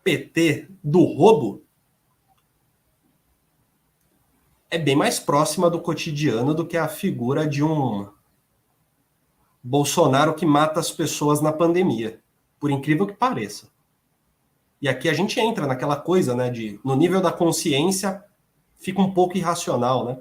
[0.02, 1.63] PT do roubo
[4.74, 8.08] é bem mais próxima do cotidiano do que a figura de um
[9.62, 12.20] Bolsonaro que mata as pessoas na pandemia,
[12.58, 13.68] por incrível que pareça.
[14.82, 18.22] E aqui a gente entra naquela coisa, né, de no nível da consciência
[18.74, 20.18] fica um pouco irracional, né?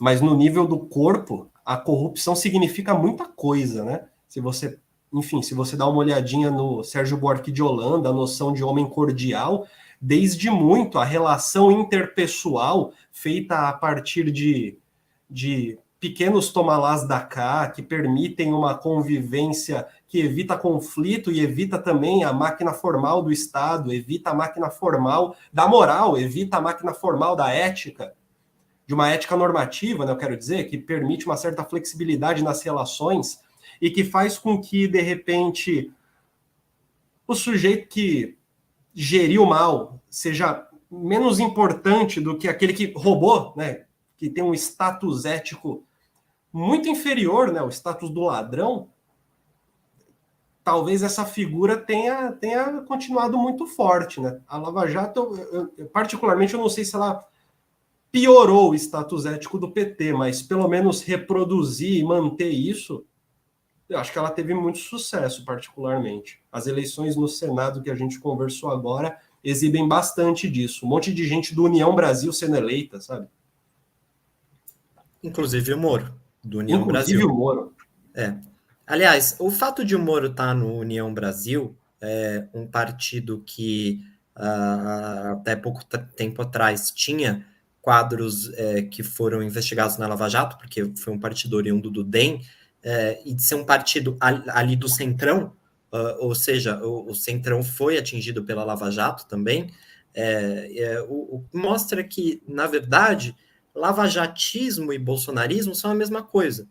[0.00, 4.06] Mas no nível do corpo, a corrupção significa muita coisa, né?
[4.28, 4.78] Se você,
[5.12, 8.88] enfim, se você dá uma olhadinha no Sérgio Buarque de Holanda, a noção de homem
[8.88, 9.66] cordial,
[10.04, 14.76] desde muito a relação interpessoal feita a partir de,
[15.30, 22.24] de pequenos tomalás da cá que permitem uma convivência que evita conflito e evita também
[22.24, 27.36] a máquina formal do Estado, evita a máquina formal da moral, evita a máquina formal
[27.36, 28.12] da ética,
[28.84, 33.38] de uma ética normativa, né, eu quero dizer, que permite uma certa flexibilidade nas relações
[33.80, 35.92] e que faz com que, de repente,
[37.24, 38.36] o sujeito que
[38.94, 43.84] geriu mal seja menos importante do que aquele que roubou, né,
[44.16, 45.84] que tem um status ético
[46.52, 48.90] muito inferior, né, o status do ladrão,
[50.62, 54.40] talvez essa figura tenha, tenha continuado muito forte, né?
[54.46, 57.24] A Lava Jato, eu, eu, particularmente, eu não sei se ela
[58.12, 63.04] piorou o status ético do PT, mas pelo menos reproduzir e manter isso,
[63.92, 66.40] eu acho que ela teve muito sucesso, particularmente.
[66.50, 70.86] As eleições no Senado que a gente conversou agora exibem bastante disso.
[70.86, 73.26] Um monte de gente do União Brasil sendo eleita, sabe?
[75.22, 77.28] Inclusive o Moro do União Inclusive Brasil.
[77.28, 77.74] o Moro.
[78.14, 78.34] É.
[78.86, 84.04] Aliás, o fato de o Moro estar tá no União Brasil, é um partido que
[84.36, 87.46] uh, até pouco tempo atrás tinha
[87.80, 92.40] quadros é, que foram investigados na Lava Jato, porque foi um partido oriundo do DEM,
[92.82, 95.52] é, e de ser um partido ali do Centrão,
[95.92, 99.70] uh, ou seja, o, o, Centrão foi atingido pela Lava Jato também,
[100.14, 103.34] É, é, o, o, mostra que, na verdade,
[103.74, 106.68] lavajatismo e bolsonarismo são a mesma coisa,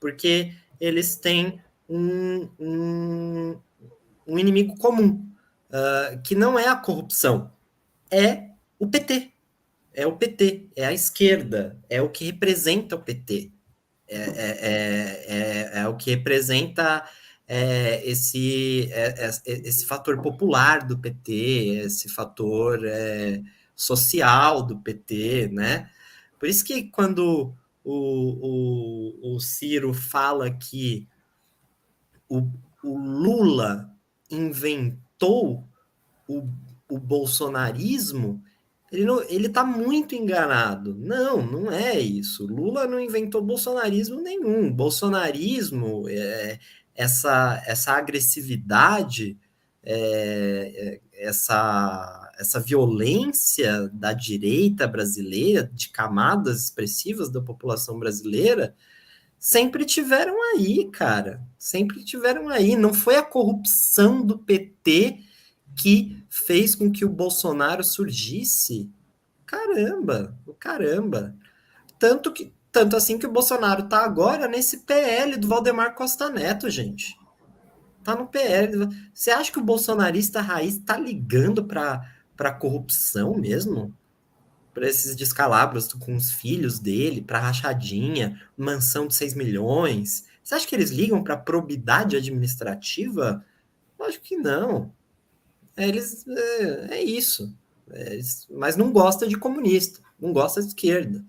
[0.00, 3.56] porque eles têm um, um,
[4.26, 5.24] um inimigo comum,
[5.70, 7.52] uh, que não é a corrupção,
[8.10, 9.32] é o PT.
[9.94, 13.50] É o PT, é a esquerda, é o que representa o PT.
[14.08, 14.24] É, é,
[14.60, 17.04] é, é, é o que representa
[17.48, 18.90] é, esse,
[19.44, 21.32] esse fator popular do PT,
[21.84, 22.80] esse fator
[23.74, 25.90] social do PT, né?
[26.38, 27.54] Por isso que quando
[27.84, 31.08] o, o, o Ciro fala que
[32.28, 32.48] o,
[32.82, 33.90] o Lula
[34.30, 35.68] inventou
[36.28, 36.48] o,
[36.88, 38.42] o bolsonarismo,
[38.96, 40.94] ele não, ele está muito enganado.
[40.94, 42.46] Não, não é isso.
[42.46, 44.72] Lula não inventou bolsonarismo nenhum.
[44.72, 46.58] Bolsonarismo, é,
[46.94, 49.38] essa, essa agressividade,
[49.82, 58.74] é, é, essa, essa violência da direita brasileira, de camadas expressivas da população brasileira,
[59.38, 61.42] sempre tiveram aí, cara.
[61.58, 62.74] Sempre tiveram aí.
[62.76, 65.18] Não foi a corrupção do PT
[65.76, 68.90] que fez com que o Bolsonaro surgisse.
[69.46, 71.34] Caramba, o caramba.
[71.98, 76.68] Tanto que tanto assim que o Bolsonaro tá agora nesse PL do Valdemar Costa Neto,
[76.68, 77.18] gente.
[78.04, 78.86] Tá no PL.
[79.14, 82.02] Você acha que o bolsonarista raiz tá ligando para
[82.36, 83.94] para corrupção mesmo?
[84.74, 90.26] Para esses descalabros com os filhos dele, para rachadinha, mansão de 6 milhões?
[90.44, 93.42] Você acha que eles ligam para probidade administrativa?
[93.98, 94.92] Lógico que não.
[95.76, 97.54] Eles, é, é isso.
[97.90, 98.18] É,
[98.50, 101.24] mas não gosta de comunista, não gosta de esquerda,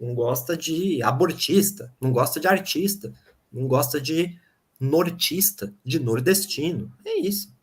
[0.00, 3.12] não gosta de abortista, não gosta de artista,
[3.52, 4.38] não gosta de
[4.78, 6.90] nortista, de nordestino.
[7.04, 7.54] É isso.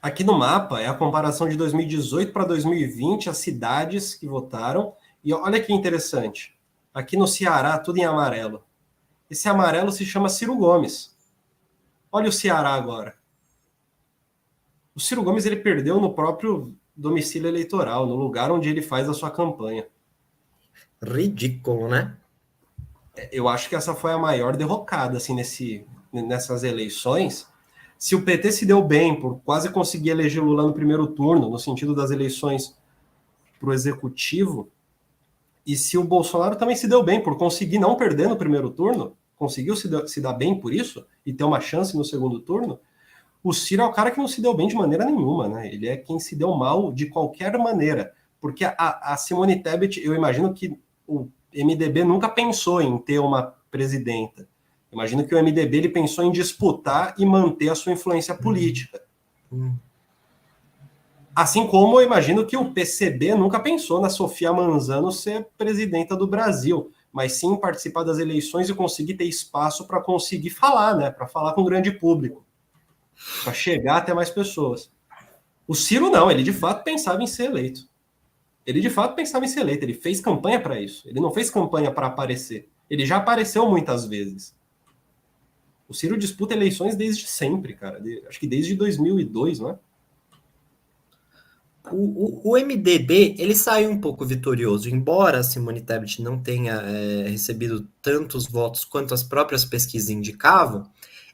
[0.00, 4.94] Aqui no mapa é a comparação de 2018 para 2020, as cidades que votaram.
[5.22, 6.56] E olha que interessante.
[6.94, 8.64] Aqui no Ceará, tudo em amarelo.
[9.28, 11.14] Esse amarelo se chama Ciro Gomes.
[12.10, 13.19] Olha o Ceará agora.
[15.00, 19.14] O Ciro Gomes ele perdeu no próprio domicílio eleitoral, no lugar onde ele faz a
[19.14, 19.86] sua campanha.
[21.02, 22.18] Ridículo, né?
[23.16, 27.48] É, eu acho que essa foi a maior derrocada assim nesse, nessas eleições.
[27.96, 31.58] Se o PT se deu bem por quase conseguir eleger Lula no primeiro turno, no
[31.58, 32.76] sentido das eleições
[33.58, 34.68] para o executivo,
[35.66, 39.16] e se o Bolsonaro também se deu bem por conseguir não perder no primeiro turno,
[39.34, 42.78] conseguiu se, se dar bem por isso e ter uma chance no segundo turno,
[43.42, 45.72] o Ciro é o cara que não se deu bem de maneira nenhuma, né?
[45.72, 48.12] Ele é quem se deu mal de qualquer maneira.
[48.40, 48.74] Porque a,
[49.12, 54.46] a Simone Tebet, eu imagino que o MDB nunca pensou em ter uma presidenta.
[54.92, 59.00] Imagino que o MDB ele pensou em disputar e manter a sua influência política.
[59.50, 59.74] Hum.
[61.34, 66.26] Assim como eu imagino que o PCB nunca pensou na Sofia Manzano ser presidenta do
[66.26, 71.10] Brasil, mas sim participar das eleições e conseguir ter espaço para conseguir falar, né?
[71.10, 72.44] Para falar com o grande público
[73.44, 74.90] para chegar até mais pessoas.
[75.66, 77.88] O Ciro não, ele de fato pensava em ser eleito.
[78.66, 81.08] Ele de fato pensava em ser eleito, ele fez campanha para isso.
[81.08, 82.68] Ele não fez campanha para aparecer.
[82.88, 84.54] Ele já apareceu muitas vezes.
[85.88, 88.00] O Ciro disputa eleições desde sempre, cara.
[88.00, 89.78] De, acho que desde 2002, não é?
[91.90, 97.28] O, o, o, MDB ele saiu um pouco vitorioso, embora Simone Tebet não tenha é,
[97.28, 100.88] recebido tantos votos quanto as próprias pesquisas indicavam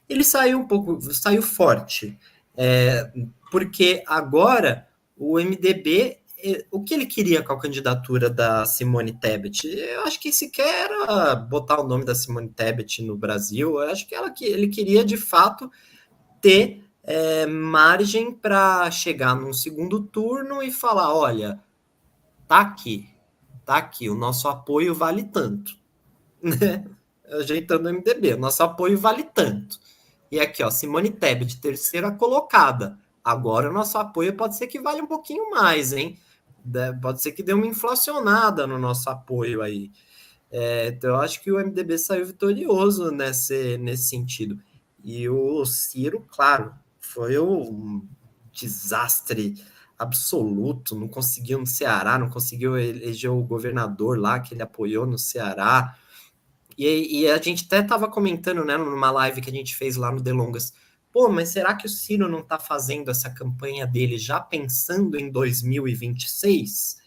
[0.09, 2.17] ele saiu um pouco, saiu forte,
[2.55, 3.11] é,
[3.51, 9.67] porque agora o MDB, é, o que ele queria com a candidatura da Simone Tebet?
[9.67, 14.07] Eu acho que sequer era botar o nome da Simone Tebet no Brasil, eu acho
[14.07, 15.71] que ela, ele queria de fato
[16.41, 21.63] ter é, margem para chegar num segundo turno e falar: olha,
[22.47, 23.09] tá aqui,
[23.65, 25.75] tá aqui, o nosso apoio vale tanto.
[26.39, 26.85] Né?
[27.39, 29.79] Ajeitando o MDB, o nosso apoio vale tanto.
[30.31, 32.97] E aqui, ó, Simone Tebet, terceira colocada.
[33.23, 36.17] Agora o nosso apoio pode ser que vale um pouquinho mais, hein?
[37.01, 39.91] Pode ser que dê uma inflacionada no nosso apoio aí.
[40.49, 44.59] É, então, eu acho que o MDB saiu vitorioso nesse, nesse sentido.
[45.03, 48.07] E o Ciro, claro, foi um
[48.51, 49.55] desastre
[49.97, 50.95] absoluto.
[50.95, 55.97] Não conseguiu no Ceará, não conseguiu eleger o governador lá que ele apoiou no Ceará.
[56.77, 60.11] E, e a gente até estava comentando, né, numa live que a gente fez lá
[60.11, 60.73] no Delongas.
[61.11, 65.31] Pô, mas será que o Ciro não está fazendo essa campanha dele já pensando em
[65.31, 66.97] 2026?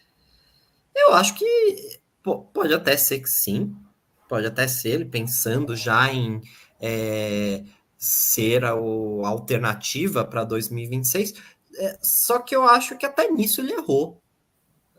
[0.96, 3.74] Eu acho que pô, pode até ser que sim,
[4.28, 6.40] pode até ser ele pensando já em
[6.80, 7.62] é,
[7.96, 11.34] ser a, a alternativa para 2026.
[11.76, 14.20] É, só que eu acho que até nisso ele errou,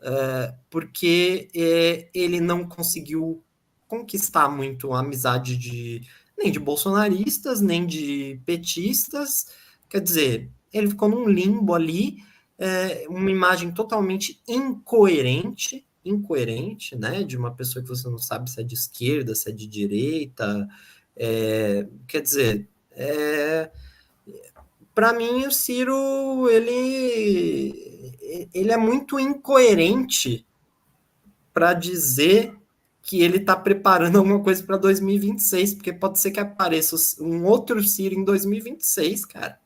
[0.02, 3.44] é, porque é, ele não conseguiu
[3.92, 6.02] conquistar muito a amizade de
[6.38, 9.48] nem de bolsonaristas, nem de petistas.
[9.90, 12.24] Quer dizer, ele ficou num limbo ali,
[12.58, 17.22] é, uma imagem totalmente incoerente, incoerente, né?
[17.22, 20.70] De uma pessoa que você não sabe se é de esquerda, se é de direita.
[21.14, 23.70] É, quer dizer, é,
[24.96, 30.48] para mim o Ciro ele ele é muito incoerente
[31.54, 32.61] para dizer
[33.02, 37.84] que ele está preparando alguma coisa para 2026, porque pode ser que apareça um outro
[37.84, 39.60] Ciro em 2026, cara.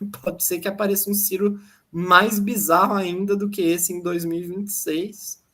[0.22, 1.60] Pode ser que apareça um Ciro
[1.92, 5.44] mais bizarro ainda do que esse em 2026,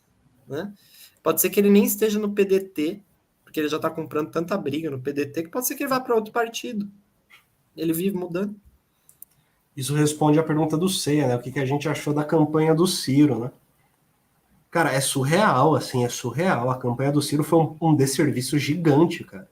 [0.46, 0.72] né?
[1.22, 3.02] Pode ser que ele nem esteja no PDT,
[3.42, 5.98] porque ele já está comprando tanta briga no PDT, que pode ser que ele vá
[5.98, 6.88] para outro partido.
[7.76, 8.54] Ele vive mudando.
[9.76, 11.36] Isso responde à pergunta do Ceia, né?
[11.36, 13.50] O que, que a gente achou da campanha do Ciro, né?
[14.76, 16.70] Cara, é surreal, assim, é surreal.
[16.70, 19.48] A campanha do Ciro foi um, um desserviço gigante, cara.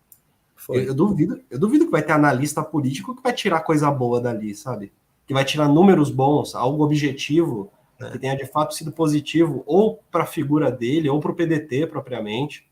[0.68, 4.20] Eu, eu, duvido, eu duvido que vai ter analista político que vai tirar coisa boa
[4.20, 4.92] dali, sabe?
[5.26, 8.10] Que vai tirar números bons, algo objetivo, é.
[8.10, 11.86] que tenha de fato sido positivo, ou para a figura dele, ou para o PDT
[11.86, 12.68] propriamente.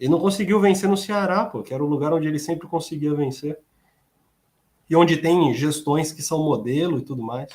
[0.00, 3.12] Ele não conseguiu vencer no Ceará, pô, que era o lugar onde ele sempre conseguia
[3.12, 3.58] vencer
[4.88, 7.50] e onde tem gestões que são modelo e tudo mais.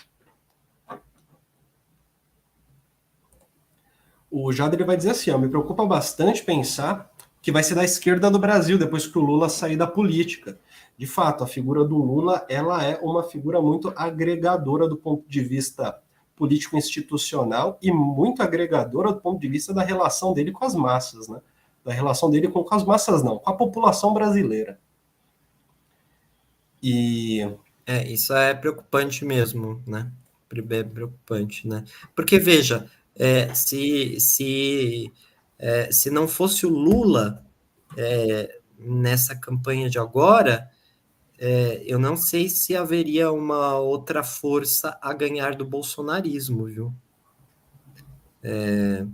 [4.29, 7.11] O Jader vai dizer assim: ó, me preocupa bastante pensar
[7.41, 10.59] que vai ser da esquerda do Brasil depois que o Lula sair da política.
[10.97, 15.41] De fato, a figura do Lula ela é uma figura muito agregadora do ponto de
[15.41, 15.97] vista
[16.35, 21.27] político institucional e muito agregadora do ponto de vista da relação dele com as massas,
[21.27, 21.39] né?
[21.85, 24.79] Da relação dele com, com as massas não, com a população brasileira.
[26.81, 27.49] E
[27.85, 30.11] é, isso é preocupante mesmo, né?
[30.51, 31.83] É preocupante, né?
[32.15, 35.11] Porque veja, é, se se
[35.59, 37.43] é, se não fosse o Lula
[37.97, 40.69] é, nessa campanha de agora,
[41.39, 46.93] é, eu não sei se haveria uma outra força a ganhar do bolsonarismo, viu?
[48.43, 49.05] É,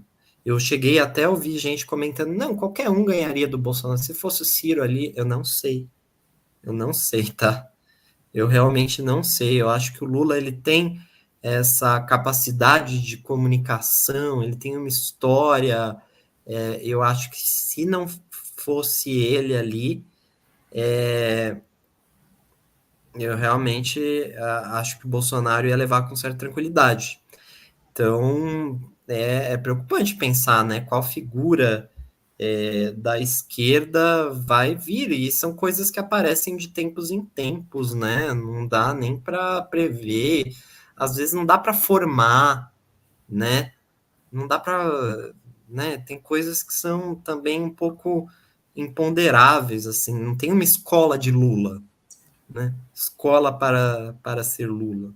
[0.46, 4.00] eu cheguei até a ouvir gente comentando, não, qualquer um ganharia do Bolsonaro.
[4.00, 5.88] Se fosse o Ciro ali, eu não sei.
[6.62, 7.70] Eu não sei, tá?
[8.34, 9.62] Eu realmente não sei.
[9.62, 11.00] Eu acho que o Lula ele tem
[11.44, 15.98] essa capacidade de comunicação, ele tem uma história.
[16.46, 18.08] É, eu acho que se não
[18.56, 20.06] fosse ele ali,
[20.72, 21.58] é,
[23.16, 24.34] eu realmente
[24.72, 27.22] acho que o Bolsonaro ia levar com certa tranquilidade.
[27.92, 30.82] Então é, é preocupante pensar, né?
[30.82, 31.92] Qual figura
[32.40, 38.34] é, da esquerda vai vir, e são coisas que aparecem de tempos em tempos, né?
[38.34, 40.56] Não dá nem para prever,
[40.96, 42.74] às vezes não dá para formar,
[43.28, 43.74] né?
[44.32, 45.34] Não dá para,
[45.68, 45.98] né?
[45.98, 48.28] Tem coisas que são também um pouco
[48.76, 51.82] imponderáveis, assim, não tem uma escola de Lula,
[52.50, 52.74] né?
[52.94, 55.14] Escola para, para ser Lula.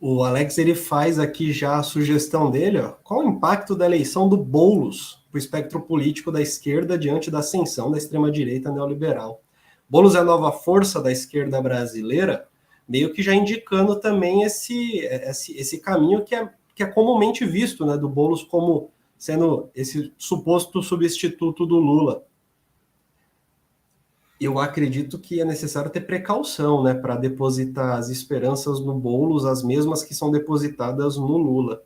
[0.00, 2.92] O Alex ele faz aqui já a sugestão dele, ó.
[3.02, 7.40] Qual o impacto da eleição do Boulos para o espectro político da esquerda diante da
[7.40, 9.42] ascensão da extrema-direita neoliberal?
[9.88, 12.47] Boulos é a nova força da esquerda brasileira,
[12.88, 17.84] meio que já indicando também esse, esse, esse caminho que é, que é comumente visto,
[17.84, 22.24] né, do Boulos como sendo esse suposto substituto do Lula
[24.40, 29.62] eu acredito que é necessário ter precaução, né, para depositar as esperanças no Boulos, as
[29.64, 31.82] mesmas que são depositadas no Lula.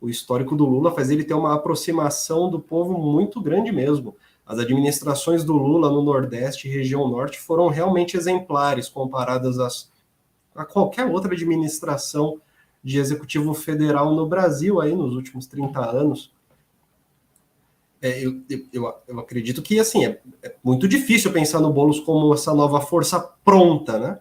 [0.00, 4.16] O histórico do Lula faz ele ter uma aproximação do povo muito grande mesmo.
[4.44, 9.91] As administrações do Lula no Nordeste e região Norte foram realmente exemplares comparadas às,
[10.54, 12.40] a qualquer outra administração
[12.82, 16.32] de executivo federal no Brasil aí nos últimos 30 anos
[18.02, 18.42] é, eu,
[18.72, 22.80] eu, eu, acredito que assim é, é, muito difícil pensar no Boulos como essa nova
[22.80, 24.18] força pronta, né?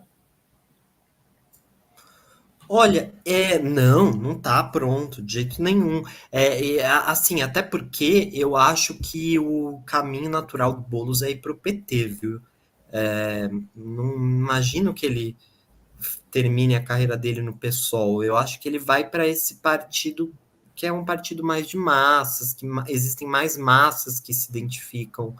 [2.70, 6.04] Olha, é não, não tá pronto de jeito nenhum.
[6.32, 11.42] É, é, assim, até porque eu acho que o caminho natural do Boulos é ir
[11.42, 12.40] para o PT, viu?
[12.94, 15.36] É, não imagino que ele
[16.32, 18.24] termine a carreira dele no PSOL.
[18.24, 20.34] Eu acho que ele vai para esse partido
[20.74, 25.36] que é um partido mais de massas, que existem mais massas que se identificam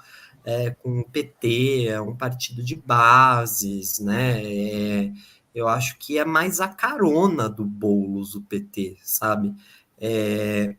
[0.46, 4.44] é, com o PT, é um partido de bases, né?
[4.44, 5.12] É,
[5.54, 9.54] eu acho que é mais a carona do Boulos, o PT, sabe?
[9.98, 10.76] É,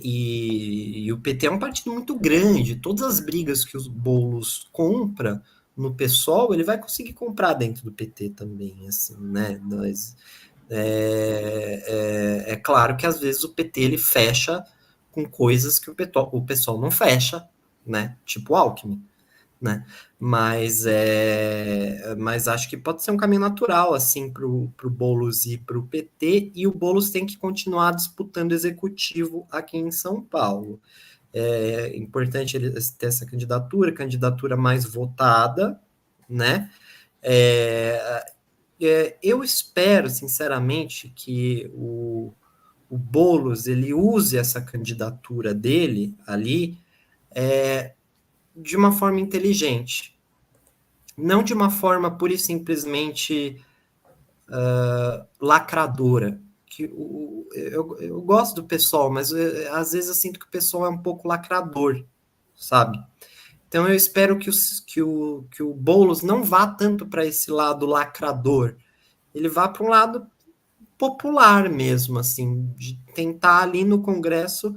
[0.00, 4.68] e, e, o PT é um partido muito grande, todas as brigas que os Boulos
[4.72, 5.42] compra,
[5.76, 9.60] no PSOL, ele vai conseguir comprar dentro do PT também, assim, né?
[9.64, 10.16] Nós,
[10.70, 14.64] é, é, é claro que às vezes o PT ele fecha
[15.10, 17.48] com coisas que o, PSOL, o PSOL não fecha,
[17.86, 18.16] né?
[18.24, 19.02] Tipo Alckmin
[19.64, 19.84] né?
[20.20, 25.56] Mas é, mas acho que pode ser um caminho natural assim para o Boulos e
[25.56, 30.80] para o PT, e o Boulos tem que continuar disputando executivo aqui em São Paulo.
[31.36, 35.80] É importante ele ter essa candidatura, candidatura mais votada,
[36.28, 36.70] né?
[37.20, 38.24] É,
[38.80, 42.32] é, eu espero, sinceramente, que o,
[42.88, 46.78] o Boulos ele use essa candidatura dele ali
[47.34, 47.94] é,
[48.54, 50.16] de uma forma inteligente,
[51.16, 53.60] não de uma forma pura e simplesmente
[54.48, 56.40] uh, lacradora.
[56.74, 60.46] Que o, eu, eu gosto do pessoal, mas eu, eh, às vezes eu sinto que
[60.46, 62.04] o pessoal é um pouco lacrador,
[62.52, 62.98] sabe?
[63.68, 64.52] Então eu espero que o,
[64.84, 68.74] que o, que o Boulos não vá tanto para esse lado lacrador,
[69.32, 70.26] ele vá para um lado
[70.98, 74.74] popular mesmo, assim, de tentar ali no Congresso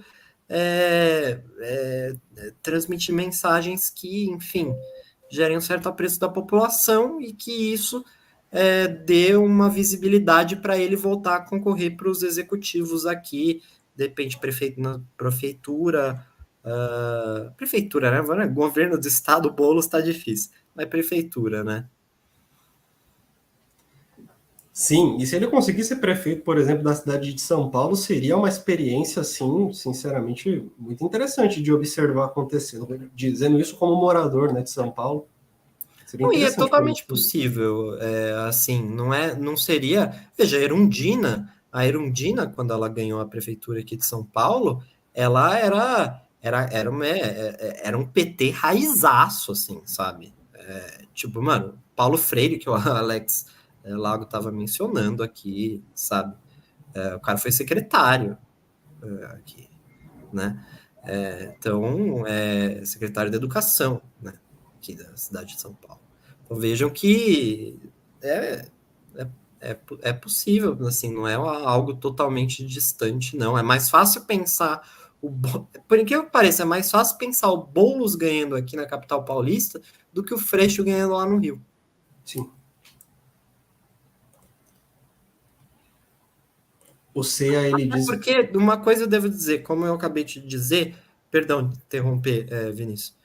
[0.47, 2.15] é, é,
[2.61, 4.71] transmitir mensagens que, enfim,
[5.31, 8.05] gerem um certo apreço da população e que isso
[8.51, 13.61] é, dê uma visibilidade para ele voltar a concorrer para os executivos aqui,
[13.95, 14.81] depende prefeito,
[15.17, 16.25] prefeitura,
[16.63, 18.47] uh, prefeitura, né?
[18.47, 21.87] Governo do estado, bolo está difícil, mas prefeitura, né?
[24.71, 28.37] Sim, e se ele conseguir ser prefeito, por exemplo, da cidade de São Paulo, seria
[28.37, 33.09] uma experiência, assim, sinceramente, muito interessante de observar acontecendo.
[33.15, 35.27] Dizendo isso como morador né, de São Paulo.
[36.19, 40.13] Não, e é totalmente possível, é, assim, não é, não seria...
[40.37, 45.57] Veja, a Erundina, a Erundina, quando ela ganhou a prefeitura aqui de São Paulo, ela
[45.57, 50.33] era, era, era, uma, é, é, era um PT raizaço, assim, sabe?
[50.53, 53.47] É, tipo, mano, Paulo Freire, que o Alex
[53.83, 56.35] é, Lago estava mencionando aqui, sabe?
[56.93, 58.37] É, o cara foi secretário
[59.03, 59.69] é, aqui,
[60.31, 60.63] né?
[61.03, 64.33] É, então, é secretário de Educação, né?
[64.87, 66.01] Aqui da cidade de São Paulo.
[66.45, 67.77] Então, vejam que
[68.21, 68.69] é,
[69.15, 69.27] é,
[69.59, 73.57] é, é possível, assim, não é algo totalmente distante, não.
[73.57, 74.81] É mais fácil pensar
[75.21, 75.29] o,
[75.87, 79.81] por que pareça, é mais fácil pensar o Boulos ganhando aqui na capital paulista
[80.13, 81.61] do que o Freixo ganhando lá no Rio.
[82.23, 82.49] Sim.
[87.13, 88.05] O CEA, ele diz...
[88.05, 90.95] Porque uma coisa eu devo dizer, como eu acabei de dizer,
[91.29, 93.16] perdão de interromper, é, Vinícius,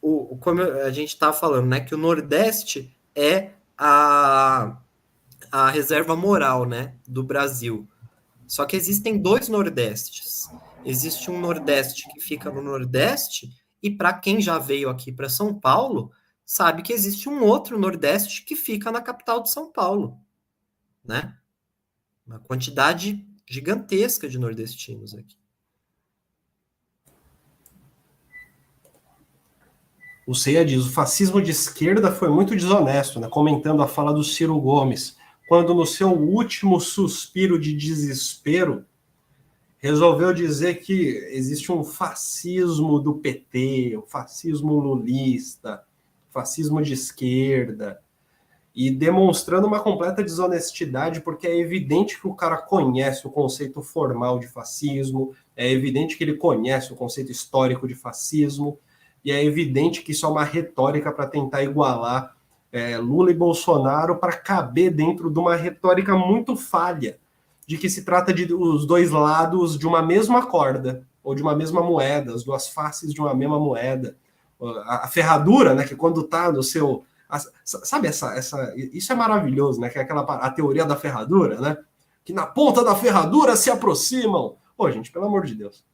[0.00, 4.78] o, como a gente estava falando, né, que o Nordeste é a,
[5.50, 7.88] a reserva moral, né, do Brasil.
[8.46, 10.48] Só que existem dois Nordestes.
[10.84, 13.50] Existe um Nordeste que fica no Nordeste,
[13.82, 16.10] e para quem já veio aqui para São Paulo,
[16.44, 20.18] sabe que existe um outro Nordeste que fica na capital de São Paulo,
[21.04, 21.36] né?
[22.26, 25.39] Uma quantidade gigantesca de nordestinos aqui.
[30.30, 33.26] O Ceia diz: o fascismo de esquerda foi muito desonesto, né?
[33.28, 35.16] comentando a fala do Ciro Gomes,
[35.48, 38.84] quando no seu último suspiro de desespero
[39.78, 45.82] resolveu dizer que existe um fascismo do PT, um fascismo lulista,
[46.30, 48.00] fascismo de esquerda,
[48.72, 54.38] e demonstrando uma completa desonestidade, porque é evidente que o cara conhece o conceito formal
[54.38, 58.78] de fascismo, é evidente que ele conhece o conceito histórico de fascismo,
[59.24, 62.34] e é evidente que isso é uma retórica para tentar igualar
[62.72, 67.18] é, Lula e Bolsonaro para caber dentro de uma retórica muito falha,
[67.66, 71.54] de que se trata de os dois lados de uma mesma corda, ou de uma
[71.54, 74.16] mesma moeda, as duas faces de uma mesma moeda.
[74.84, 77.04] A, a ferradura, né, que quando está no seu
[77.64, 78.74] sabe essa, essa.
[78.76, 79.88] Isso é maravilhoso, né?
[79.88, 81.76] Que é aquela a teoria da ferradura, né?
[82.24, 84.56] Que na ponta da ferradura se aproximam.
[84.76, 85.84] Pô, gente, pelo amor de Deus.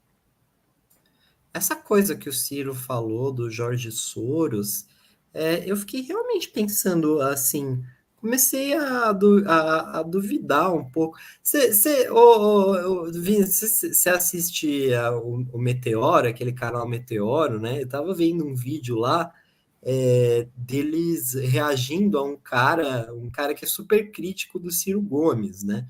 [1.57, 4.87] Essa coisa que o Ciro falou do Jorge Soros,
[5.33, 7.83] é, eu fiquei realmente pensando assim.
[8.16, 9.11] Comecei a,
[9.47, 11.16] a, a duvidar um pouco.
[11.43, 14.91] Você oh, oh, assiste
[15.23, 17.83] o, o Meteoro, aquele canal Meteoro, né?
[17.83, 19.33] Eu tava vendo um vídeo lá
[19.83, 25.62] é, deles reagindo a um cara, um cara que é super crítico do Ciro Gomes,
[25.62, 25.87] né?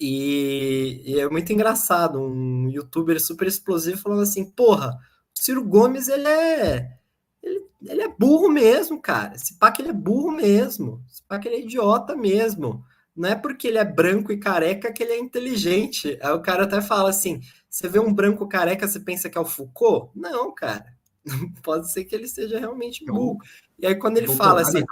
[0.00, 4.98] E, e, é muito engraçado, um youtuber super explosivo falando assim, porra,
[5.36, 6.98] o Ciro Gomes, ele é
[7.42, 9.34] ele, ele, é burro mesmo, cara.
[9.34, 11.04] Esse pá que ele é burro mesmo.
[11.10, 12.84] Esse pá que ele é idiota mesmo.
[13.14, 16.18] Não é porque ele é branco e careca que ele é inteligente.
[16.22, 19.40] Aí o cara até fala assim: você vê um branco careca, você pensa que é
[19.40, 20.10] o Foucault?
[20.14, 20.86] Não, cara.
[21.62, 23.38] pode ser que ele seja realmente burro.
[23.78, 24.84] E aí, quando ele fala assim.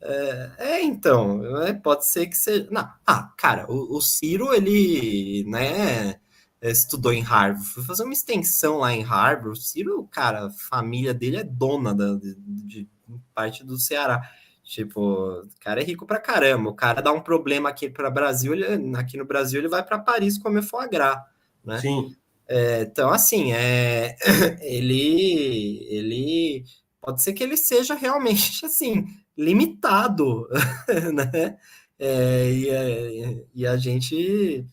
[0.00, 2.68] É, é, então, é, pode ser que seja.
[2.70, 6.20] Não, ah, cara, o, o Ciro, ele, né,
[6.62, 9.58] estudou em Harvard, foi fazer uma extensão lá em Harvard.
[9.58, 12.88] O Ciro, cara, a família dele é dona da, de, de
[13.34, 14.22] parte do Ceará.
[14.62, 16.70] Tipo, o cara é rico pra caramba.
[16.70, 19.98] O cara dá um problema aqui para Brasil, ele, aqui no Brasil ele vai para
[19.98, 21.18] Paris comer foie gras,
[21.64, 21.78] né?
[21.80, 22.14] Sim.
[22.46, 24.14] É, então, assim, é,
[24.60, 26.64] ele, ele
[27.00, 29.06] pode ser que ele seja realmente assim
[29.38, 30.48] limitado,
[31.14, 31.56] né?
[31.96, 34.66] É, e, é, e, a gente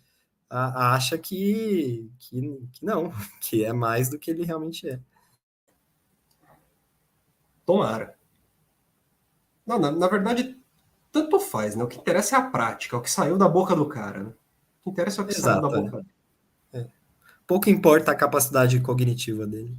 [0.49, 3.11] acha que, que, que, não,
[3.41, 4.99] que é mais do que ele realmente é.
[7.65, 8.15] Tomara.
[9.65, 10.59] Não, na, na verdade,
[11.11, 11.83] tanto faz, né?
[11.83, 14.23] O que interessa é a prática, é o que saiu da boca do cara.
[14.23, 14.33] Né?
[14.83, 15.97] O que interessa é o que Exato, saiu da boca.
[15.97, 16.05] Né?
[17.47, 19.75] pouco importa a capacidade cognitiva dele.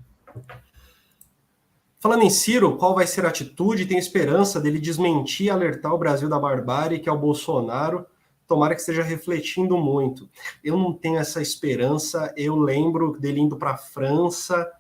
[1.99, 3.87] Falando em Ciro, qual vai ser a atitude?
[3.87, 8.07] Tem esperança dele desmentir e alertar o Brasil da barbárie, que é o Bolsonaro?
[8.47, 10.29] Tomara que esteja refletindo muito.
[10.63, 12.33] Eu não tenho essa esperança.
[12.37, 14.71] Eu lembro dele indo para a França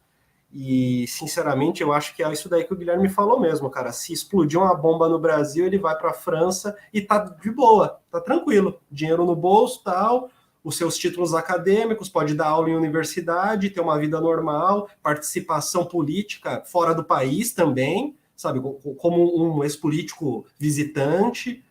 [0.53, 3.93] e, sinceramente, eu acho que é isso daí que o Guilherme falou mesmo, cara.
[3.93, 7.99] Se explodir uma bomba no Brasil, ele vai para a França e tá de boa,
[8.11, 8.79] tá tranquilo.
[8.91, 10.31] Dinheiro no bolso, tal
[10.67, 16.61] os seus títulos acadêmicos, pode dar aula em universidade, ter uma vida normal, participação política
[16.67, 18.61] fora do país também, sabe,
[18.99, 21.65] como um ex-político visitante.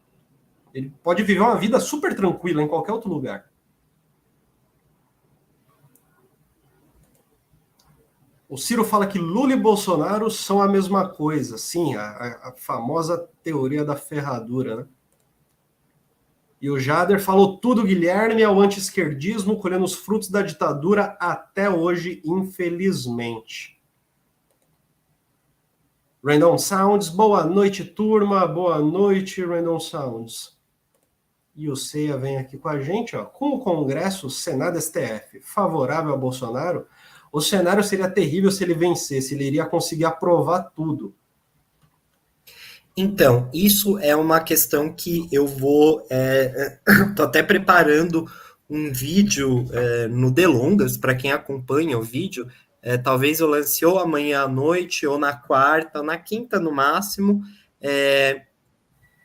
[0.73, 3.51] Ele pode viver uma vida super tranquila em qualquer outro lugar.
[8.47, 13.29] O Ciro fala que Lula e Bolsonaro são a mesma coisa, sim, a, a famosa
[13.43, 14.87] teoria da ferradura, né?
[16.65, 22.23] E o Jader falou tudo, Guilherme, ao anti-esquerdismo, colhendo os frutos da ditadura até hoje,
[22.25, 23.79] infelizmente.
[26.25, 28.47] Random Sounds, boa noite, turma.
[28.47, 30.57] Boa noite, Random Sounds.
[31.55, 33.25] E o Ceia vem aqui com a gente, ó.
[33.25, 36.87] Com o Congresso, Senado STF favorável a Bolsonaro,
[37.31, 41.13] o cenário seria terrível se ele vencesse, ele iria conseguir aprovar tudo.
[42.97, 46.07] Então, isso é uma questão que eu vou.
[46.09, 46.79] É,
[47.15, 48.25] tô até preparando
[48.69, 52.47] um vídeo é, no Delongas, para quem acompanha o vídeo.
[52.81, 56.71] É, talvez eu lance ou amanhã à noite, ou na quarta, ou na quinta no
[56.71, 57.41] máximo,
[57.81, 58.45] é,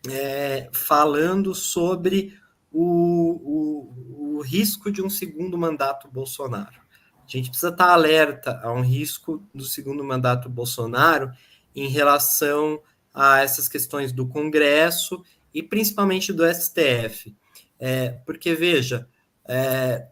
[0.08, 2.36] é, falando sobre
[2.72, 6.80] o, o, o risco de um segundo mandato Bolsonaro.
[7.24, 11.30] A gente precisa estar alerta a um risco do segundo mandato Bolsonaro
[11.76, 12.80] em relação
[13.12, 15.22] a essas questões do Congresso
[15.52, 17.34] e principalmente do STF.
[17.78, 19.08] É, porque, veja,
[19.48, 20.06] é,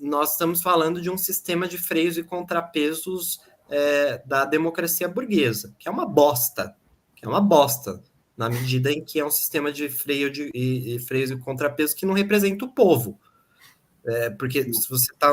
[0.00, 5.88] nós estamos falando de um sistema de freios e contrapesos é, da democracia burguesa, que
[5.88, 6.74] é uma bosta,
[7.14, 8.02] que é uma bosta,
[8.36, 11.94] na medida em que é um sistema de freio de, e, e freios e contrapesos
[11.94, 13.18] que não representa o povo.
[14.06, 15.30] É, porque se você tá,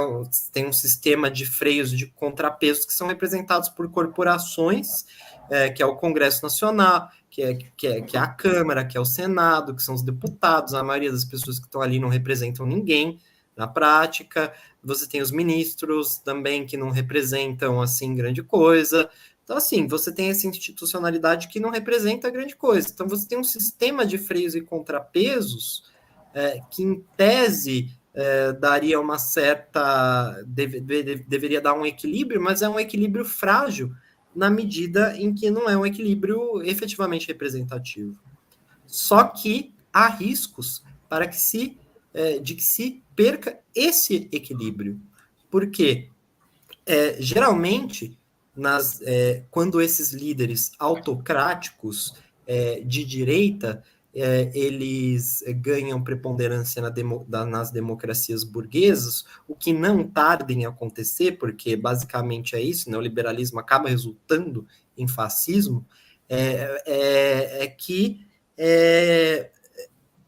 [0.52, 5.06] tem um sistema de freios de contrapesos que são representados por corporações
[5.52, 8.98] é, que é o Congresso Nacional, que é, que, é, que é a Câmara, que
[8.98, 12.08] é o Senado, que são os deputados, a maioria das pessoas que estão ali não
[12.08, 13.20] representam ninguém
[13.56, 14.54] na prática.
[14.82, 19.10] Você tem os ministros também que não representam assim grande coisa.
[19.44, 22.90] Então, assim, você tem essa institucionalidade que não representa grande coisa.
[22.90, 25.84] Então, você tem um sistema de freios e contrapesos
[26.34, 30.44] é, que, em tese, é, daria uma certa.
[30.46, 33.94] Deve, deve, deveria dar um equilíbrio, mas é um equilíbrio frágil
[34.36, 38.18] na medida em que não é um equilíbrio efetivamente representativo.
[38.88, 41.78] Só que há riscos para que se
[42.14, 45.00] é, de que se perca esse equilíbrio,
[45.50, 46.10] porque
[46.86, 48.18] é, geralmente
[48.56, 52.16] nas, é, quando esses líderes autocráticos
[52.46, 53.84] é, de direita
[54.14, 60.66] é, eles ganham preponderância na demo, da, nas democracias burguesas, o que não tarda em
[60.66, 64.68] acontecer, porque basicamente é isso, né, o liberalismo acaba resultando
[64.98, 65.86] em fascismo,
[66.28, 68.26] é, é, é que
[68.58, 69.52] é,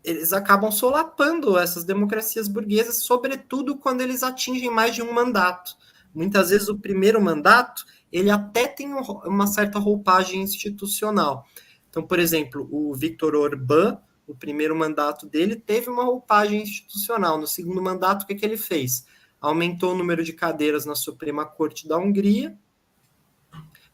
[0.04, 5.76] eles acabam solapando essas democracias burguesas, sobretudo quando eles atingem mais de um mandato.
[6.14, 11.48] Muitas vezes o primeiro mandato ele até tem uma certa roupagem institucional,
[11.94, 17.38] então, por exemplo, o Victor Orbán, o primeiro mandato dele, teve uma roupagem institucional.
[17.38, 19.06] No segundo mandato, o que, que ele fez?
[19.40, 22.58] Aumentou o número de cadeiras na Suprema Corte da Hungria,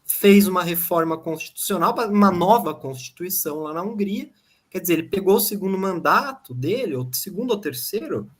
[0.02, 4.30] fez uma reforma constitucional, uma nova constituição lá na Hungria.
[4.70, 8.30] Quer dizer, ele pegou o segundo mandato dele, ou segundo ou terceiro,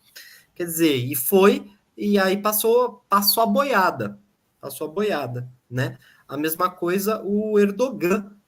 [0.55, 4.19] quer dizer, e foi, e aí passou, passou a boiada,
[4.59, 5.99] passou a boiada, né?
[6.27, 8.40] A mesma coisa o Erdogan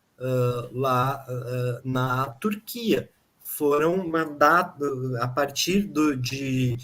[0.73, 3.11] lá uh, na Turquia.
[3.41, 6.79] Foram mandados a partir do, de,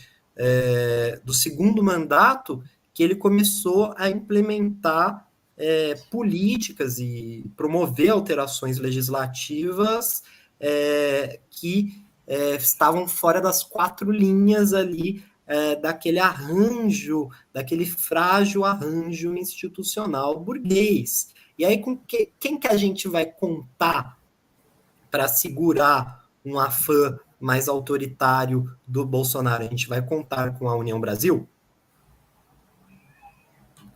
[1.25, 2.63] do segundo mandato
[2.93, 5.27] que ele começou a implementar
[6.11, 10.23] políticas e promover alterações legislativas
[11.51, 12.05] que
[12.61, 15.25] estavam fora das quatro linhas ali
[15.81, 21.29] daquele arranjo, daquele frágil arranjo institucional burguês.
[21.59, 24.17] E aí, com que, quem que a gente vai contar
[25.11, 29.65] para segurar um afã mais autoritário do Bolsonaro?
[29.65, 31.49] A gente vai contar com a União Brasil?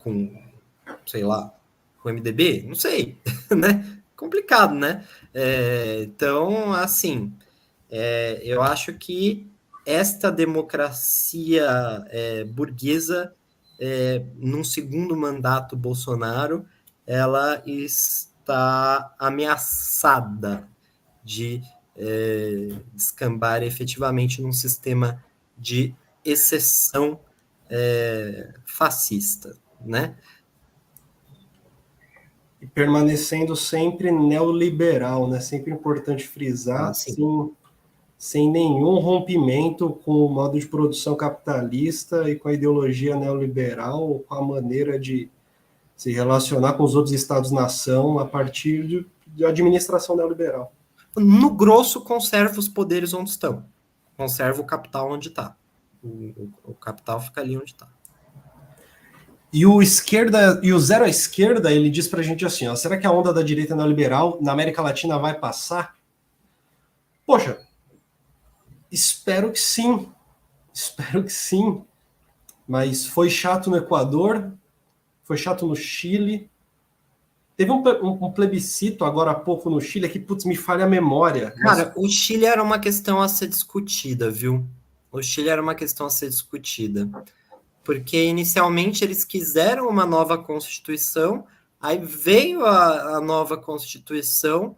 [0.00, 0.42] Com,
[1.06, 1.54] sei lá,
[2.02, 2.64] com o MDB?
[2.66, 3.16] Não sei,
[3.56, 4.02] né?
[4.16, 5.06] Complicado, né?
[5.32, 7.32] É, então, assim,
[7.88, 9.48] é, eu acho que
[9.86, 13.34] esta democracia é, burguesa,
[13.78, 16.66] é, num segundo mandato Bolsonaro,
[17.06, 20.68] ela está ameaçada
[21.24, 21.62] de
[21.96, 25.22] é, descambar efetivamente num sistema
[25.56, 27.20] de exceção
[27.68, 30.16] é, fascista, né?
[32.60, 35.40] E permanecendo sempre neoliberal, né?
[35.40, 36.90] Sempre importante frisar, ah.
[36.90, 37.14] Assim,
[38.16, 44.34] sem nenhum rompimento com o modo de produção capitalista e com a ideologia neoliberal, com
[44.34, 45.28] a maneira de
[46.02, 50.72] se relacionar com os outros estados-nação a partir de, de administração neoliberal.
[51.16, 53.64] No grosso, conserva os poderes onde estão.
[54.16, 55.56] Conserva o capital onde está.
[56.02, 57.86] O, o, capital fica ali onde está.
[59.52, 62.74] E o esquerda e o zero à esquerda, ele diz para a gente assim: ó,
[62.74, 65.94] será que a onda da direita neoliberal na América Latina vai passar?
[67.24, 67.58] Poxa,
[68.92, 70.06] Espero que sim.
[70.74, 71.82] Espero que sim.
[72.68, 74.52] Mas foi chato no Equador,
[75.22, 76.50] foi chato no Chile.
[77.56, 80.88] Teve um, um, um plebiscito agora há pouco no Chile que, putz, me falha a
[80.88, 81.50] memória.
[81.52, 82.04] Cara, mas...
[82.04, 84.66] o Chile era uma questão a ser discutida, viu?
[85.10, 87.08] O Chile era uma questão a ser discutida.
[87.84, 91.46] Porque inicialmente eles quiseram uma nova constituição,
[91.80, 94.76] aí veio a, a nova constituição,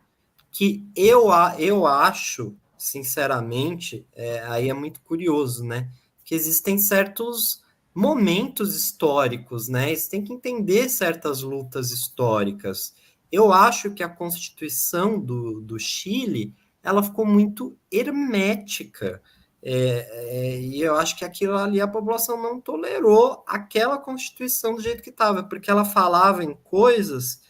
[0.51, 5.89] que eu, eu acho sinceramente, é, aí é muito curioso, né?
[6.23, 7.63] Que existem certos
[7.95, 9.95] momentos históricos, né?
[9.95, 12.95] Você tem que entender certas lutas históricas.
[13.31, 19.23] Eu acho que a Constituição do, do Chile ela ficou muito hermética.
[19.63, 24.83] É, é, e eu acho que aquilo ali a população não tolerou aquela Constituição do
[24.83, 27.41] jeito que estava, porque ela falava em coisas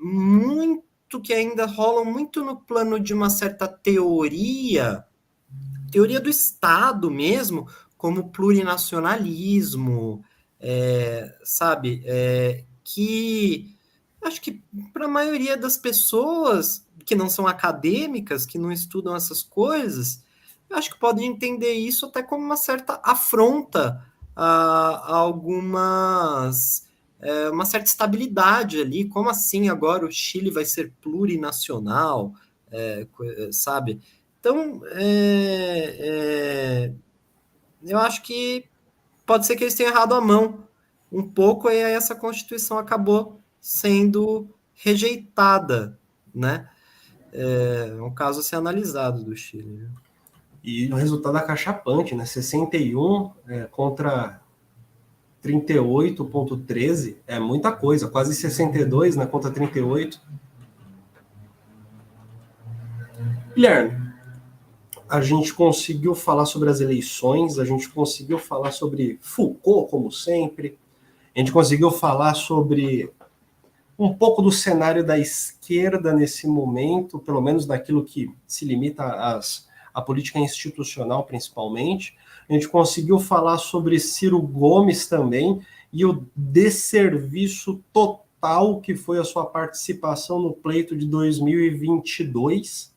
[0.00, 5.04] muito que ainda rolam muito no plano de uma certa teoria,
[5.92, 7.68] teoria do Estado mesmo,
[8.04, 10.22] como plurinacionalismo,
[10.60, 12.02] é, sabe?
[12.04, 13.74] É, que
[14.20, 14.62] acho que
[14.92, 20.22] para a maioria das pessoas que não são acadêmicas, que não estudam essas coisas,
[20.70, 24.04] acho que podem entender isso até como uma certa afronta
[24.36, 26.86] a, a algumas
[27.22, 29.08] é, uma certa estabilidade ali.
[29.08, 32.34] Como assim agora o Chile vai ser plurinacional,
[32.70, 33.08] é,
[33.50, 34.02] sabe?
[34.38, 36.94] Então, é, é,
[37.90, 38.64] eu acho que
[39.26, 40.64] pode ser que eles tenham errado a mão
[41.10, 45.98] um pouco e aí essa Constituição acabou sendo rejeitada,
[46.34, 46.68] né?
[47.32, 49.88] É um caso a ser analisado do Chile.
[50.62, 52.24] E o resultado acachapante, né?
[52.24, 54.40] 61 é, contra
[55.42, 60.20] 38.13 é muita coisa, quase 62 na conta 38.
[63.54, 64.03] Guilherme,
[65.08, 70.78] a gente conseguiu falar sobre as eleições, a gente conseguiu falar sobre Foucault, como sempre,
[71.34, 73.12] a gente conseguiu falar sobre
[73.98, 79.68] um pouco do cenário da esquerda nesse momento, pelo menos daquilo que se limita às,
[79.92, 82.16] à política institucional, principalmente.
[82.48, 85.60] A gente conseguiu falar sobre Ciro Gomes também
[85.92, 92.93] e o desserviço total que foi a sua participação no pleito de 2022.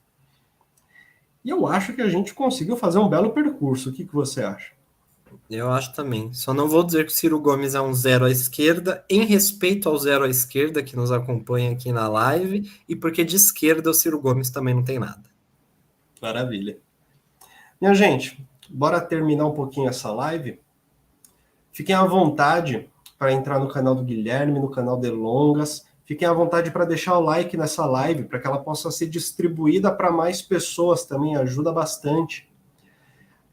[1.47, 3.89] E eu acho que a gente conseguiu fazer um belo percurso.
[3.89, 4.73] O que, que você acha?
[5.49, 6.33] Eu acho também.
[6.33, 9.87] Só não vou dizer que o Ciro Gomes é um zero à esquerda, em respeito
[9.87, 13.93] ao zero à esquerda que nos acompanha aqui na live, e porque de esquerda o
[13.93, 15.23] Ciro Gomes também não tem nada.
[16.21, 16.79] Maravilha.
[17.79, 20.59] Minha gente, bora terminar um pouquinho essa live.
[21.71, 25.86] Fiquem à vontade para entrar no canal do Guilherme, no canal de Longas.
[26.07, 29.91] Fiquem à vontade para deixar o like nessa live, para que ela possa ser distribuída
[29.91, 32.49] para mais pessoas também, ajuda bastante.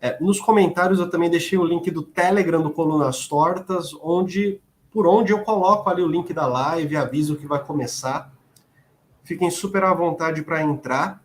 [0.01, 4.61] É, nos comentários eu também deixei o link do Telegram do Colunas Tortas, onde
[4.93, 8.33] por onde eu coloco ali o link da live, aviso que vai começar.
[9.25, 11.21] Fiquem super à vontade para entrar.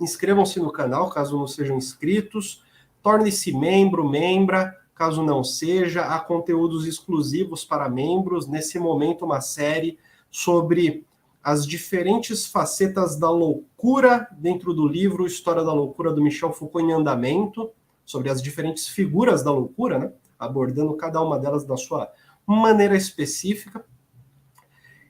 [0.00, 2.64] Inscrevam-se no canal, caso não sejam inscritos.
[3.02, 6.06] Torne-se membro, membra, caso não seja.
[6.06, 8.46] Há conteúdos exclusivos para membros.
[8.46, 9.98] Nesse momento, uma série
[10.30, 11.06] sobre
[11.42, 16.92] as diferentes facetas da loucura dentro do livro História da Loucura do Michel Foucault em
[16.92, 17.70] Andamento,
[18.04, 20.12] sobre as diferentes figuras da loucura, né?
[20.38, 22.10] abordando cada uma delas da sua
[22.46, 23.84] maneira específica.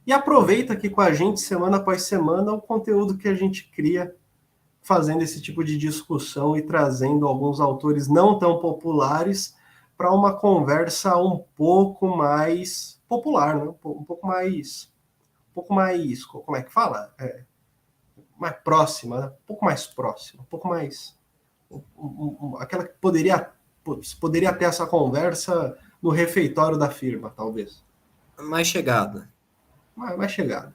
[0.06, 4.14] E aproveita aqui com a gente, semana após semana, o conteúdo que a gente cria
[4.82, 9.54] fazendo esse tipo de discussão e trazendo alguns autores não tão populares
[9.96, 13.64] para uma conversa um pouco mais popular, né?
[13.64, 14.90] um pouco mais,
[15.50, 17.12] um pouco mais, como é que fala?
[17.18, 17.42] É,
[18.38, 19.26] mais próxima, né?
[19.26, 21.18] um pouco mais próxima, um pouco mais,
[21.70, 23.52] um, um, aquela que poderia,
[24.18, 27.84] poderia ter essa conversa no refeitório da firma, talvez.
[28.38, 29.28] Mais chegada.
[29.94, 30.74] Mais, mais chegada.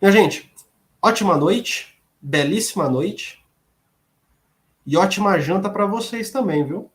[0.00, 0.54] Minha gente,
[1.02, 3.44] ótima noite, belíssima noite.
[4.86, 6.90] E ótima janta para vocês também, viu?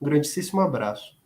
[0.00, 1.16] Um grandíssimo abraço.